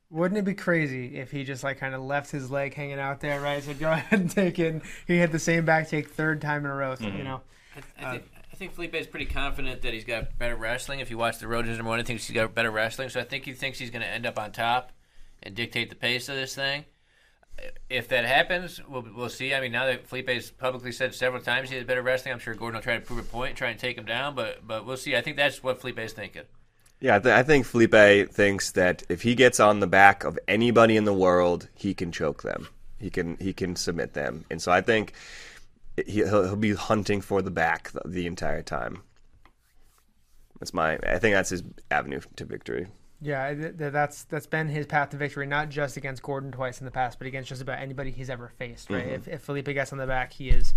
Wouldn't 0.09 0.38
it 0.38 0.45
be 0.45 0.54
crazy 0.54 1.18
if 1.18 1.31
he 1.31 1.44
just 1.44 1.63
like 1.63 1.80
kind 1.80 1.94
of 1.94 2.01
left 2.01 2.31
his 2.31 2.50
leg 2.50 2.74
hanging 2.74 3.00
out 3.00 3.19
there, 3.19 3.42
right? 3.42 3.62
So 3.62 3.74
go 3.74 3.92
ahead 3.92 4.19
and 4.19 4.31
take 4.31 4.57
it. 4.57 4.74
and 4.74 4.81
He 5.06 5.18
had 5.18 5.31
the 5.31 5.39
same 5.39 5.65
back 5.65 5.89
take 5.89 6.09
third 6.09 6.42
time 6.42 6.63
in 6.65 6.71
a 6.71 6.75
row. 6.75 6.95
So, 6.95 7.06
You 7.06 7.12
mm-hmm. 7.12 7.24
know, 7.24 7.42
I, 7.75 8.06
I, 8.06 8.07
uh, 8.07 8.12
think, 8.13 8.24
I 8.51 8.56
think 8.56 8.74
Felipe 8.74 8.95
is 8.95 9.07
pretty 9.07 9.25
confident 9.25 9.81
that 9.81 9.94
he's 9.94 10.06
got 10.06 10.38
better 10.38 10.56
wrestling. 10.56 11.01
If 11.01 11.09
you 11.12 11.18
watch 11.18 11.39
the 11.39 11.48
road 11.48 11.65
to 11.65 11.71
number 11.75 11.89
one, 11.89 12.00
I 12.00 12.04
think 12.04 12.21
he's 12.21 12.33
got 12.33 12.56
better 12.56 12.71
wrestling. 12.71 13.09
So 13.09 13.19
I 13.19 13.24
think 13.24 13.45
he 13.45 13.54
thinks 13.54 13.80
he's 13.80 13.92
going 13.92 14.01
to 14.01 14.07
end 14.07 14.25
up 14.25 14.39
on 14.39 14.51
top 14.51 14.94
and 15.44 15.54
dictate 15.54 15.89
the 15.89 15.95
pace 15.95 16.30
of 16.30 16.36
this 16.36 16.56
thing. 16.56 16.86
If 17.89 18.07
that 18.10 18.24
happens, 18.24 18.80
we'll, 18.88 19.06
we'll 19.15 19.30
see. 19.30 19.53
I 19.53 19.60
mean, 19.60 19.71
now 19.71 19.88
that 19.88 20.07
Felipe's 20.07 20.51
publicly 20.51 20.92
said 20.92 21.15
several 21.15 21.42
times 21.42 21.69
he 21.69 21.75
has 21.75 21.86
better 21.86 22.03
wrestling, 22.03 22.33
I'm 22.33 22.39
sure 22.39 22.53
Gordon 22.53 22.77
will 22.77 22.83
try 22.83 22.95
to 22.95 23.01
prove 23.01 23.19
a 23.19 23.24
point, 23.24 23.57
try 23.57 23.69
and 23.69 23.80
take 23.80 23.98
him 23.98 24.06
down. 24.06 24.36
But 24.36 24.65
but 24.65 24.86
we'll 24.86 24.98
see. 24.98 25.15
I 25.15 25.21
think 25.21 25.38
that's 25.38 25.63
what 25.63 25.81
Felipe's 25.81 26.13
thinking. 26.13 26.44
Yeah, 27.00 27.18
I, 27.18 27.20
th- 27.20 27.36
I 27.36 27.44
think 27.44 27.66
Felipe 27.66 28.32
thinks 28.32 28.72
that 28.72 29.04
if 29.08 29.22
he 29.22 29.36
gets 29.36 29.60
on 29.60 29.80
the 29.80 29.88
back 29.88 30.24
of 30.24 30.40
anybody 30.48 30.98
in 30.98 31.04
the 31.06 31.14
world, 31.14 31.70
he 31.76 31.94
can 31.94 32.12
choke 32.12 32.42
them. 32.42 32.68
He 33.00 33.12
can 33.12 33.38
he 33.38 33.54
can 33.54 33.76
submit 33.76 34.14
them, 34.14 34.46
and 34.50 34.60
so 34.60 34.72
I 34.72 34.82
think 34.82 35.14
he, 35.96 36.24
he'll, 36.24 36.44
he'll 36.44 36.56
be 36.56 36.74
hunting 36.74 37.22
for 37.22 37.44
the 37.44 37.52
back 37.52 37.92
the, 37.92 38.02
the 38.06 38.26
entire 38.26 38.64
time. 38.64 39.04
That's 40.60 40.74
my. 40.74 40.98
I 41.04 41.20
think 41.20 41.36
that's 41.36 41.51
his 41.51 41.62
avenue 41.92 42.22
to 42.38 42.46
victory. 42.46 42.88
yeah, 43.22 43.54
th- 43.54 43.77
th- 43.77 43.94
that's 43.94 44.24
that's 44.24 44.48
been 44.48 44.68
his 44.68 44.88
path 44.88 45.12
to 45.12 45.18
victory, 45.18 45.46
not 45.46 45.70
just 45.70 45.98
against 45.98 46.24
Gordon 46.24 46.51
twice 46.51 46.80
in 46.80 46.86
the 46.86 46.92
past, 46.92 47.20
but 47.20 47.27
against 47.27 47.50
just 47.50 47.62
about 47.62 47.77
anybody 47.77 48.10
he's 48.10 48.32
ever 48.32 48.48
faced. 48.58 48.89
Right? 48.89 49.06
Mm-hmm. 49.06 49.13
If, 49.13 49.27
if 49.27 49.42
Felipe 49.42 49.66
gets 49.68 49.92
on 49.92 50.00
the 50.00 50.08
back, 50.08 50.34
he 50.34 50.50
is 50.50 50.74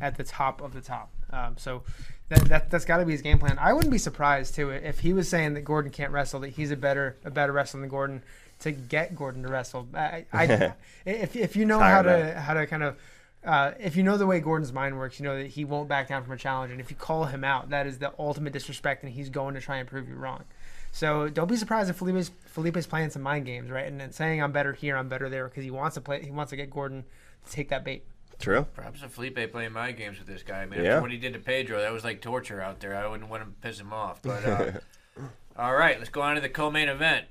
at 0.00 0.16
the 0.16 0.24
top 0.24 0.60
of 0.60 0.72
the 0.72 0.80
top. 0.80 1.10
Um, 1.30 1.56
so 1.56 1.82
that, 2.28 2.44
that 2.46 2.70
that's 2.70 2.84
got 2.84 2.98
to 2.98 3.04
be 3.04 3.12
his 3.12 3.22
game 3.22 3.38
plan. 3.38 3.58
I 3.60 3.72
wouldn't 3.72 3.92
be 3.92 3.98
surprised 3.98 4.54
too 4.54 4.70
if 4.70 5.00
he 5.00 5.12
was 5.12 5.28
saying 5.28 5.54
that 5.54 5.62
Gordon 5.62 5.90
can't 5.90 6.12
wrestle, 6.12 6.40
that 6.40 6.50
he's 6.50 6.70
a 6.70 6.76
better 6.76 7.16
a 7.24 7.30
better 7.30 7.52
wrestler 7.52 7.80
than 7.80 7.88
Gordon 7.88 8.22
to 8.60 8.72
get 8.72 9.14
Gordon 9.14 9.42
to 9.42 9.48
wrestle. 9.48 9.88
I, 9.94 10.24
I 10.32 10.74
if 11.04 11.36
if 11.36 11.56
you 11.56 11.64
know 11.64 11.78
how 11.78 12.02
to 12.02 12.40
how 12.40 12.54
to 12.54 12.66
kind 12.66 12.82
of 12.82 12.96
uh, 13.44 13.72
if 13.78 13.94
you 13.94 14.02
know 14.02 14.16
the 14.16 14.26
way 14.26 14.40
Gordon's 14.40 14.72
mind 14.72 14.96
works, 14.96 15.20
you 15.20 15.24
know 15.24 15.36
that 15.36 15.48
he 15.48 15.64
won't 15.64 15.88
back 15.88 16.08
down 16.08 16.24
from 16.24 16.32
a 16.32 16.36
challenge. 16.36 16.72
And 16.72 16.80
if 16.80 16.90
you 16.90 16.96
call 16.96 17.26
him 17.26 17.44
out, 17.44 17.70
that 17.70 17.86
is 17.86 17.98
the 17.98 18.12
ultimate 18.18 18.52
disrespect, 18.52 19.02
and 19.02 19.12
he's 19.12 19.28
going 19.28 19.54
to 19.54 19.60
try 19.60 19.76
and 19.76 19.88
prove 19.88 20.08
you 20.08 20.14
wrong. 20.14 20.44
So 20.92 21.28
don't 21.28 21.48
be 21.48 21.56
surprised 21.56 21.90
if 21.90 21.96
Felipe's 21.96 22.30
Felipe's 22.46 22.86
playing 22.86 23.10
some 23.10 23.22
mind 23.22 23.44
games, 23.44 23.70
right? 23.70 23.86
And 23.86 24.00
then 24.00 24.12
saying 24.12 24.42
I'm 24.42 24.52
better 24.52 24.72
here, 24.72 24.96
I'm 24.96 25.08
better 25.08 25.28
there, 25.28 25.48
because 25.48 25.64
he 25.64 25.70
wants 25.70 25.94
to 25.94 26.00
play. 26.00 26.22
He 26.24 26.30
wants 26.30 26.50
to 26.50 26.56
get 26.56 26.70
Gordon 26.70 27.04
to 27.44 27.52
take 27.52 27.68
that 27.68 27.84
bait. 27.84 28.04
True. 28.40 28.66
Perhaps 28.74 29.02
if 29.02 29.12
Felipe 29.12 29.38
playing 29.52 29.72
my 29.72 29.92
games 29.92 30.18
with 30.18 30.26
this 30.26 30.42
guy. 30.42 30.62
I 30.62 30.66
mean, 30.66 30.82
Yeah. 30.82 30.90
after 30.94 31.02
what 31.02 31.10
he 31.10 31.18
did 31.18 31.32
to 31.34 31.38
Pedro, 31.38 31.80
that 31.80 31.92
was 31.92 32.04
like 32.04 32.20
torture 32.20 32.60
out 32.60 32.80
there. 32.80 32.94
I 32.96 33.06
wouldn't 33.06 33.30
want 33.30 33.42
to 33.42 33.48
piss 33.66 33.78
him 33.80 33.92
off. 33.92 34.20
But 34.22 34.44
uh, 34.44 34.72
all 35.56 35.74
right, 35.74 35.98
let's 35.98 36.10
go 36.10 36.20
on 36.22 36.34
to 36.34 36.40
the 36.40 36.48
co-main 36.48 36.88
event: 36.88 37.26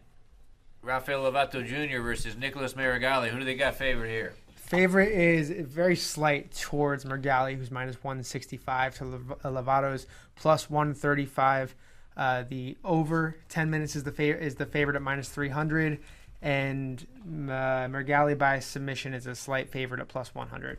Rafael 0.82 1.24
Lovato 1.24 1.66
Jr. 1.66 2.02
versus 2.02 2.36
Nicholas 2.38 2.74
Meregali. 2.74 3.30
Who 3.30 3.40
do 3.40 3.46
they 3.46 3.56
got 3.56 3.76
favored 3.76 4.08
here? 4.10 4.34
Favorite 4.56 5.12
is 5.12 5.52
very 5.52 5.96
slight 5.96 6.52
towards 6.56 7.06
Meregali, 7.06 7.56
who's 7.58 7.70
minus 7.70 7.96
165 8.04 8.96
to 8.96 9.06
Lev- 9.06 9.32
uh, 9.44 9.50
Lovato's 9.50 10.08
plus 10.36 10.70
135. 10.70 11.76
Uh, 12.16 12.44
the 12.48 12.78
over 12.84 13.36
10 13.50 13.70
minutes 13.70 13.96
is 13.96 14.04
the 14.04 14.12
fa- 14.12 14.40
is 14.40 14.56
the 14.56 14.66
favorite 14.66 14.96
at 14.96 15.02
minus 15.02 15.30
300, 15.30 16.00
and 16.42 17.06
uh, 17.26 17.86
Meregali 17.88 18.38
by 18.38 18.60
submission 18.60 19.14
is 19.14 19.28
a 19.28 19.36
slight 19.36 19.70
favorite 19.70 20.00
at 20.00 20.08
plus 20.08 20.34
100. 20.34 20.78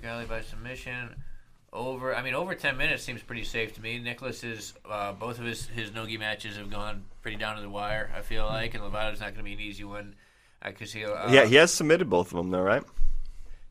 Meregali 0.00 0.28
by 0.28 0.40
submission. 0.42 1.14
over. 1.72 2.14
I 2.14 2.22
mean, 2.22 2.34
over 2.34 2.54
ten 2.54 2.76
minutes 2.76 3.02
seems 3.02 3.22
pretty 3.22 3.44
safe 3.44 3.74
to 3.74 3.82
me. 3.82 3.98
Nicholas 3.98 4.44
is 4.44 4.74
uh, 4.88 5.12
both 5.12 5.38
of 5.38 5.44
his 5.44 5.66
his 5.66 5.92
nogi 5.92 6.16
matches 6.16 6.56
have 6.56 6.70
gone 6.70 7.04
pretty 7.22 7.36
down 7.36 7.56
to 7.56 7.62
the 7.62 7.68
wire. 7.70 8.10
I 8.16 8.22
feel 8.22 8.46
like, 8.46 8.74
and 8.74 8.82
Lovato's 8.82 9.20
not 9.20 9.34
going 9.34 9.38
to 9.38 9.42
be 9.42 9.54
an 9.54 9.60
easy 9.60 9.84
one. 9.84 10.14
I 10.62 10.72
could 10.72 10.88
see. 10.88 11.04
Uh, 11.04 11.30
yeah, 11.30 11.44
he 11.46 11.56
has 11.56 11.72
submitted 11.72 12.08
both 12.08 12.28
of 12.32 12.36
them 12.36 12.50
though, 12.50 12.62
right? 12.62 12.82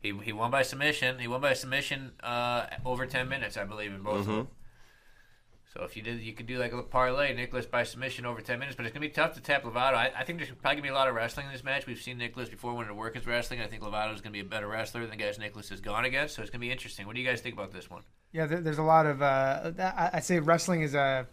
He, 0.00 0.12
he 0.22 0.32
won 0.34 0.50
by 0.50 0.62
submission. 0.62 1.18
He 1.18 1.26
won 1.28 1.40
by 1.40 1.54
submission 1.54 2.12
uh, 2.22 2.66
over 2.84 3.06
ten 3.06 3.28
minutes, 3.28 3.56
I 3.56 3.64
believe, 3.64 3.92
in 3.92 4.02
both 4.02 4.20
of 4.20 4.26
them. 4.26 4.48
So 5.76 5.82
if 5.82 5.96
you 5.96 6.02
did, 6.02 6.20
you 6.20 6.32
could 6.32 6.46
do 6.46 6.58
like 6.58 6.72
a 6.72 6.82
parlay, 6.82 7.34
Nicholas 7.34 7.66
by 7.66 7.82
submission 7.82 8.24
over 8.24 8.40
ten 8.40 8.60
minutes. 8.60 8.76
But 8.76 8.86
it's 8.86 8.92
gonna 8.94 9.04
be 9.04 9.10
tough 9.10 9.34
to 9.34 9.40
tap 9.40 9.64
Lovato. 9.64 9.94
I, 9.94 10.12
I 10.16 10.22
think 10.24 10.38
there's 10.38 10.50
probably 10.50 10.76
gonna 10.76 10.82
be 10.82 10.88
a 10.90 10.94
lot 10.94 11.08
of 11.08 11.16
wrestling 11.16 11.46
in 11.46 11.52
this 11.52 11.64
match. 11.64 11.84
We've 11.86 12.00
seen 12.00 12.16
Nicholas 12.16 12.48
before 12.48 12.74
when 12.74 12.86
it 12.86 12.94
work 12.94 13.16
is 13.16 13.26
wrestling. 13.26 13.60
I 13.60 13.66
think 13.66 13.82
Lovato 13.82 14.14
is 14.14 14.20
gonna 14.20 14.32
be 14.32 14.40
a 14.40 14.44
better 14.44 14.68
wrestler 14.68 15.00
than 15.00 15.10
the 15.10 15.16
guys 15.16 15.36
Nicholas 15.36 15.68
has 15.70 15.80
gone 15.80 16.04
against. 16.04 16.36
So 16.36 16.42
it's 16.42 16.50
gonna 16.52 16.60
be 16.60 16.70
interesting. 16.70 17.06
What 17.06 17.16
do 17.16 17.20
you 17.20 17.28
guys 17.28 17.40
think 17.40 17.54
about 17.54 17.72
this 17.72 17.90
one? 17.90 18.02
Yeah, 18.30 18.46
there's 18.46 18.78
a 18.78 18.82
lot 18.84 19.06
of. 19.06 19.20
Uh, 19.20 19.72
I- 20.12 20.20
say 20.20 20.38
wrestling 20.38 20.82
is 20.82 20.94
a. 20.94 21.26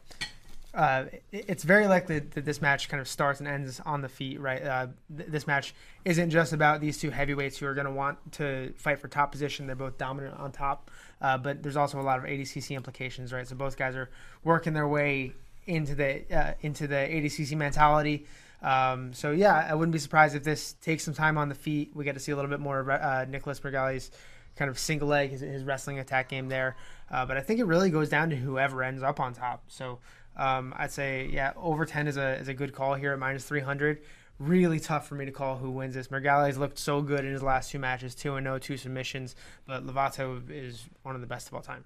Uh, 0.74 1.06
it's 1.34 1.63
very 1.63 1.88
likely 1.88 2.20
that 2.20 2.46
this 2.46 2.62
match 2.62 2.88
kind 2.88 3.01
of 3.01 3.08
starts 3.08 3.40
and 3.40 3.48
ends 3.48 3.82
on 3.86 4.01
the 4.01 4.08
feet, 4.08 4.40
right? 4.40 4.63
Uh, 4.63 4.88
th- 5.16 5.30
this 5.30 5.46
match 5.46 5.74
isn't 6.06 6.30
just 6.30 6.54
about 6.54 6.80
these 6.80 6.98
two 6.98 7.10
heavyweights 7.10 7.58
who 7.58 7.66
are 7.66 7.74
going 7.74 7.86
to 7.86 7.92
want 7.92 8.18
to 8.34 8.72
fight 8.78 9.00
for 9.00 9.10
top 9.10 9.32
position. 9.32 9.68
They're 9.68 9.75
both 9.75 9.98
dominant 9.98 10.40
on 10.40 10.54
top, 10.54 10.90
uh, 11.22 11.38
but 11.38 11.62
there's 11.62 11.75
also 11.75 12.00
a 12.00 12.01
lot 12.01 12.20
of 12.20 12.25
ADCC 12.25 12.75
implications, 12.75 13.34
right? 13.34 13.46
So 13.46 13.56
both 13.56 13.75
guys 13.75 13.96
are 13.96 14.10
working 14.46 14.72
their 14.72 14.88
way 14.88 15.34
into 15.68 15.94
the 15.94 16.24
uh, 16.34 16.54
into 16.62 16.88
the 16.88 16.96
ADCC 16.96 17.58
mentality. 17.58 18.25
Um, 18.62 19.13
so 19.13 19.32
yeah, 19.32 19.68
I 19.70 19.75
wouldn't 19.75 19.94
be 19.94 20.00
surprised 20.00 20.36
if 20.36 20.44
this 20.44 20.74
takes 20.74 21.04
some 21.04 21.13
time 21.13 21.38
on 21.38 21.50
the 21.50 21.56
feet. 21.56 21.92
We 21.94 22.06
get 22.06 22.13
to 22.13 22.20
see 22.20 22.32
a 22.32 22.36
little 22.36 22.50
bit 22.50 22.60
more 22.62 22.80
of 22.80 22.90
uh, 22.90 23.25
Nicholas 23.25 23.60
Meregali's 23.60 24.12
kind 24.56 24.70
of 24.70 24.78
single 24.78 25.08
leg, 25.08 25.32
his, 25.32 25.42
his 25.42 25.63
wrestling 25.63 26.00
attack 26.00 26.30
game 26.30 26.50
there. 26.50 26.75
Uh, 27.10 27.25
but 27.25 27.38
I 27.38 27.42
think 27.42 27.60
it 27.60 27.66
really 27.66 27.90
goes 27.90 28.10
down 28.10 28.30
to 28.30 28.36
whoever 28.36 28.84
ends 28.84 29.04
up 29.04 29.20
on 29.20 29.34
top. 29.34 29.63
So 29.68 30.00
um, 30.35 30.73
I'd 30.77 30.91
say, 30.91 31.29
yeah, 31.31 31.53
over 31.55 31.85
10 31.85 32.07
is 32.07 32.17
a, 32.17 32.35
is 32.35 32.47
a 32.47 32.53
good 32.53 32.73
call 32.73 32.95
here 32.95 33.13
at 33.13 33.19
minus 33.19 33.45
300. 33.45 34.01
Really 34.39 34.79
tough 34.79 35.07
for 35.07 35.15
me 35.15 35.25
to 35.25 35.31
call 35.31 35.57
who 35.57 35.69
wins 35.69 35.93
this. 35.93 36.07
Meregali's 36.07 36.57
looked 36.57 36.79
so 36.79 37.01
good 37.01 37.25
in 37.25 37.31
his 37.31 37.43
last 37.43 37.71
two 37.71 37.79
matches 37.79 38.15
2 38.15 38.35
and 38.35 38.45
0, 38.45 38.59
two 38.59 38.77
submissions, 38.77 39.35
but 39.67 39.85
Lovato 39.85 40.41
is 40.50 40.85
one 41.03 41.15
of 41.15 41.21
the 41.21 41.27
best 41.27 41.47
of 41.47 41.53
all 41.53 41.61
time. 41.61 41.85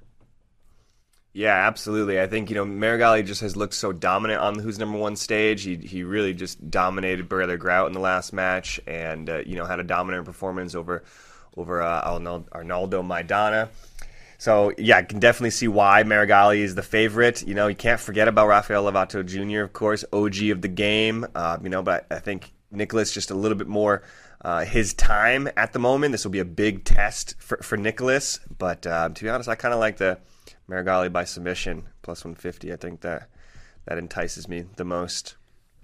Yeah, 1.36 1.68
absolutely. 1.68 2.22
I 2.22 2.28
think 2.28 2.50
you 2.50 2.56
know 2.56 2.66
Meregali 2.66 3.26
just 3.26 3.42
has 3.42 3.58
looked 3.58 3.74
so 3.74 3.92
dominant 3.92 4.40
on 4.40 4.58
Who's 4.58 4.80
Number 4.80 4.98
One 4.98 5.18
stage. 5.18 5.64
He 5.64 5.76
he 5.76 6.04
really 6.06 6.34
just 6.34 6.72
dominated 6.72 7.28
Brother 7.28 7.58
Grout 7.58 7.88
in 7.88 7.94
the 7.94 8.00
last 8.00 8.32
match, 8.32 8.80
and 8.88 9.30
uh, 9.30 9.40
you 9.40 9.58
know 9.58 9.66
had 9.66 9.82
a 9.82 9.84
dominant 9.84 10.24
performance 10.24 10.76
over 10.76 11.04
over 11.58 11.82
uh, 11.82 12.02
Arnaldo 12.54 13.04
Maidana. 13.04 13.68
So 14.38 14.74
yeah, 14.78 14.98
I 14.98 15.04
can 15.04 15.20
definitely 15.20 15.52
see 15.52 15.68
why 15.68 16.04
Meregali 16.04 16.60
is 16.60 16.76
the 16.76 16.84
favorite. 16.84 17.48
You 17.48 17.54
know, 17.54 17.68
you 17.68 17.76
can't 17.76 18.00
forget 18.00 18.28
about 18.28 18.48
Rafael 18.48 18.84
Lovato 18.84 19.26
Jr. 19.26 19.62
Of 19.64 19.74
course, 19.74 20.04
OG 20.12 20.44
of 20.50 20.62
the 20.62 20.68
game. 20.68 21.26
Uh, 21.36 21.58
you 21.62 21.70
know, 21.70 21.82
but 21.82 22.06
I 22.12 22.20
think 22.20 22.54
Nicholas 22.72 23.12
just 23.12 23.32
a 23.32 23.36
little 23.36 23.58
bit 23.58 23.68
more. 23.68 24.04
Uh, 24.42 24.64
his 24.64 24.94
time 24.94 25.50
at 25.58 25.74
the 25.74 25.80
moment. 25.80 26.12
This 26.12 26.24
will 26.24 26.32
be 26.32 26.40
a 26.40 26.46
big 26.46 26.84
test 26.84 27.36
for, 27.40 27.58
for 27.58 27.78
Nicholas. 27.78 28.40
But 28.58 28.86
uh, 28.86 29.10
to 29.10 29.24
be 29.24 29.30
honest, 29.30 29.50
I 29.50 29.56
kind 29.56 29.74
of 29.74 29.80
like 29.80 29.98
the 29.98 30.20
Meregali 30.70 31.12
by 31.12 31.24
submission 31.24 31.86
plus 32.04 32.24
150. 32.24 32.72
I 32.72 32.76
think 32.76 33.02
that 33.02 33.30
that 33.86 33.98
entices 33.98 34.48
me 34.48 34.66
the 34.76 34.86
most. 34.86 35.36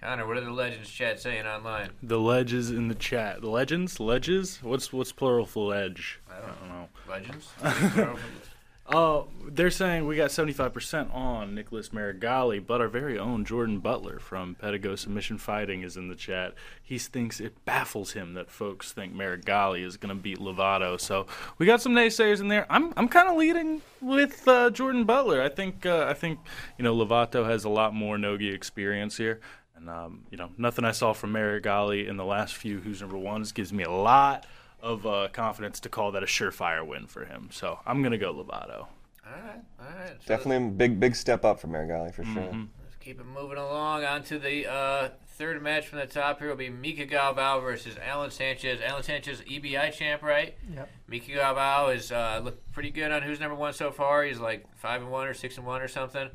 Connor, 0.02 0.26
what 0.26 0.38
are 0.38 0.42
the 0.42 0.52
legends 0.52 0.90
chat 0.90 1.20
saying 1.20 1.46
online? 1.46 1.92
The 2.02 2.20
ledges 2.20 2.72
in 2.72 2.88
the 2.88 2.96
chat. 2.96 3.42
The 3.42 3.50
legends? 3.50 4.00
Ledges? 4.00 4.58
What's 4.64 4.92
what's 4.92 5.12
plural 5.12 5.46
for 5.46 5.70
ledge? 5.70 6.20
I 6.28 6.40
don't 6.40 6.70
know. 6.70 6.90
Legends. 7.08 7.50
Oh, 8.94 9.28
they're 9.48 9.72
saying 9.72 10.06
we 10.06 10.18
got 10.18 10.32
75% 10.32 11.16
on 11.16 11.56
Nicholas 11.56 11.90
Meregali, 11.90 12.66
but 12.66 12.82
our 12.82 12.90
very 12.90 13.18
own 13.18 13.46
Jordan 13.46 13.80
Butler 13.80 14.20
from 14.20 14.58
Pedigo 14.62 15.00
Submission 15.00 15.38
Fighting 15.38 15.82
is 15.84 15.96
in 15.96 16.10
the 16.10 16.16
chat. 16.16 16.56
He 16.84 16.98
thinks 16.98 17.40
it 17.40 17.64
baffles 17.64 18.12
him 18.14 18.34
that 18.34 18.52
folks 18.52 18.92
think 18.92 19.16
Meregali 19.16 19.86
is 19.86 19.96
going 19.96 20.14
to 20.14 20.22
beat 20.22 20.40
Lovato. 20.40 21.00
So 21.00 21.26
we 21.58 21.66
got 21.66 21.82
some 21.82 21.94
naysayers 21.94 22.42
in 22.42 22.50
there. 22.50 22.66
I'm 22.70 22.92
I'm 22.98 23.08
kind 23.08 23.30
of 23.30 23.38
leading 23.38 23.82
with 24.02 24.46
uh, 24.46 24.70
Jordan 24.72 25.06
Butler. 25.06 25.42
I 25.42 25.48
think 25.48 25.86
uh, 25.86 26.08
I 26.10 26.14
think 26.14 26.40
you 26.78 26.84
know 26.84 26.94
Lovato 26.94 27.46
has 27.46 27.64
a 27.64 27.70
lot 27.70 27.94
more 27.94 28.18
nogi 28.18 28.50
experience 28.50 29.16
here. 29.16 29.40
And 29.82 29.90
um, 29.90 30.24
you 30.30 30.38
know, 30.38 30.50
nothing 30.58 30.86
I 30.86 30.92
saw 30.92 31.12
from 31.14 31.34
Meregali 31.34 32.08
in 32.08 32.18
the 32.18 32.26
last 32.26 32.56
few 32.56 32.80
Who's 32.80 33.02
Number 33.02 33.18
Ones 33.18 33.52
gives 33.52 33.74
me 33.74 33.84
a 33.84 33.92
lot 33.92 34.46
of 34.82 35.06
uh, 35.06 35.28
confidence 35.34 35.80
to 35.82 35.90
call 35.90 36.12
that 36.12 36.24
a 36.24 36.28
surefire 36.28 36.86
win 36.86 37.08
for 37.08 37.26
him. 37.26 37.50
So 37.52 37.80
I'm 37.86 38.04
gonna 38.04 38.18
go 38.18 38.34
Lovato. 38.34 38.80
all 38.80 38.88
right, 39.26 39.62
all 39.80 39.96
right. 39.98 40.16
So 40.22 40.28
Definitely 40.28 40.68
a 40.68 40.70
big 40.70 41.00
big 41.00 41.16
step 41.16 41.44
up 41.44 41.60
for 41.60 41.68
Meregali 41.68 42.14
for 42.14 42.24
sure. 42.24 42.44
Let's 42.84 42.96
keep 43.00 43.20
it 43.20 43.26
moving 43.26 43.58
along. 43.58 44.04
On 44.06 44.22
to 44.24 44.38
the 44.38 44.72
uh, 44.72 45.10
third 45.38 45.64
match 45.64 45.88
from 45.88 45.98
the 45.98 46.06
top 46.06 46.38
here 46.40 46.50
will 46.50 46.56
be 46.56 46.70
Mika 46.70 47.08
Galvao 47.08 47.62
versus 47.64 47.96
Alan 48.04 48.30
Sanchez. 48.30 48.82
Alan 48.86 49.02
Sanchez, 49.02 49.42
EBI 49.42 49.92
champ, 49.94 50.22
right? 50.22 50.56
Yep. 50.76 50.90
Mika 51.08 51.32
Galvao 51.32 51.96
is 51.96 52.12
uh, 52.12 52.40
looked 52.44 52.72
pretty 52.72 52.92
good 52.92 53.12
on 53.12 53.24
who's 53.24 53.40
number 53.40 53.56
one 53.56 53.74
so 53.74 53.92
far. 53.92 54.24
He's 54.24 54.40
like 54.40 54.66
five 54.78 55.02
and 55.02 55.10
one 55.10 55.28
or 55.28 55.34
six 55.34 55.58
and 55.58 55.66
one 55.66 55.82
or 55.82 55.88
something. 55.88 56.30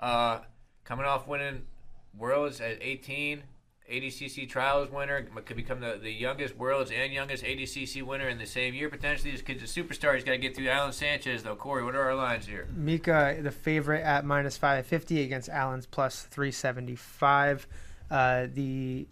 Uh, 0.00 0.40
coming 0.84 1.06
off 1.06 1.28
winning 1.28 1.62
Worlds 2.18 2.60
at 2.60 2.78
18, 2.80 3.42
ADCC 3.90 4.48
Trials 4.48 4.90
winner, 4.90 5.26
could 5.44 5.56
become 5.56 5.80
the, 5.80 5.98
the 6.02 6.12
youngest 6.12 6.56
Worlds 6.56 6.90
and 6.90 7.12
youngest 7.12 7.44
ADCC 7.44 8.02
winner 8.02 8.28
in 8.28 8.38
the 8.38 8.46
same 8.46 8.74
year 8.74 8.88
potentially. 8.88 9.30
This 9.30 9.42
kid's 9.42 9.62
a 9.62 9.82
superstar. 9.82 10.14
He's 10.14 10.24
got 10.24 10.32
to 10.32 10.38
get 10.38 10.54
through 10.54 10.68
Alan 10.68 10.92
Sanchez 10.92 11.42
though. 11.42 11.56
Corey, 11.56 11.84
what 11.84 11.94
are 11.94 12.02
our 12.02 12.14
lines 12.14 12.46
here? 12.46 12.68
Mika, 12.74 13.38
the 13.40 13.50
favorite 13.50 14.02
at 14.02 14.24
minus 14.24 14.56
550 14.56 15.22
against 15.22 15.48
Alan's 15.48 15.86
plus 15.86 16.22
375. 16.22 17.66
Uh, 18.10 18.46
the 18.52 19.06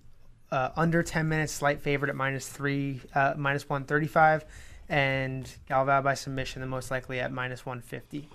uh, 0.50 0.70
under 0.76 1.02
10 1.02 1.28
minutes 1.28 1.52
slight 1.52 1.80
favorite 1.80 2.08
at 2.08 2.16
minus 2.16 2.48
three, 2.48 3.00
uh, 3.14 3.34
minus 3.36 3.68
135, 3.68 4.44
and 4.88 5.50
Galvao 5.68 6.02
by 6.02 6.14
submission, 6.14 6.60
the 6.60 6.68
most 6.68 6.90
likely 6.90 7.20
at 7.20 7.32
minus 7.32 7.66
150. 7.66 8.28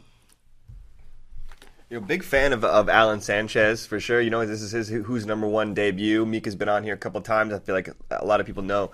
You 1.92 2.00
know, 2.00 2.06
big 2.06 2.24
fan 2.24 2.54
of, 2.54 2.64
of 2.64 2.88
Alan 2.88 3.20
Sanchez 3.20 3.86
for 3.86 4.00
sure. 4.00 4.22
You 4.22 4.30
know, 4.30 4.46
this 4.46 4.62
is 4.62 4.72
his 4.72 4.88
who's 4.88 5.26
number 5.26 5.46
one 5.46 5.74
debut. 5.74 6.26
Mika's 6.26 6.56
been 6.56 6.70
on 6.70 6.86
here 6.86 6.94
a 6.94 6.98
couple 6.98 7.20
times. 7.20 7.52
I 7.52 7.60
feel 7.60 7.76
like 7.76 7.90
a 8.10 8.24
lot 8.24 8.40
of 8.40 8.46
people 8.46 8.64
know 8.64 8.92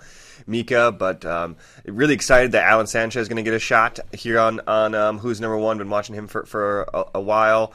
Mika, 0.48 0.90
but 0.90 1.24
um, 1.24 1.54
really 1.84 2.14
excited 2.14 2.50
that 2.52 2.64
Alan 2.64 2.88
Sanchez 2.88 3.22
is 3.22 3.28
going 3.28 3.36
to 3.36 3.44
get 3.44 3.54
a 3.54 3.60
shot 3.60 4.00
here 4.12 4.40
on 4.40 4.60
on 4.66 4.96
um, 4.96 5.18
who's 5.20 5.40
number 5.40 5.56
one. 5.56 5.78
Been 5.78 5.90
watching 5.90 6.16
him 6.16 6.26
for 6.26 6.44
for 6.44 6.88
a, 6.92 7.04
a 7.14 7.20
while, 7.20 7.72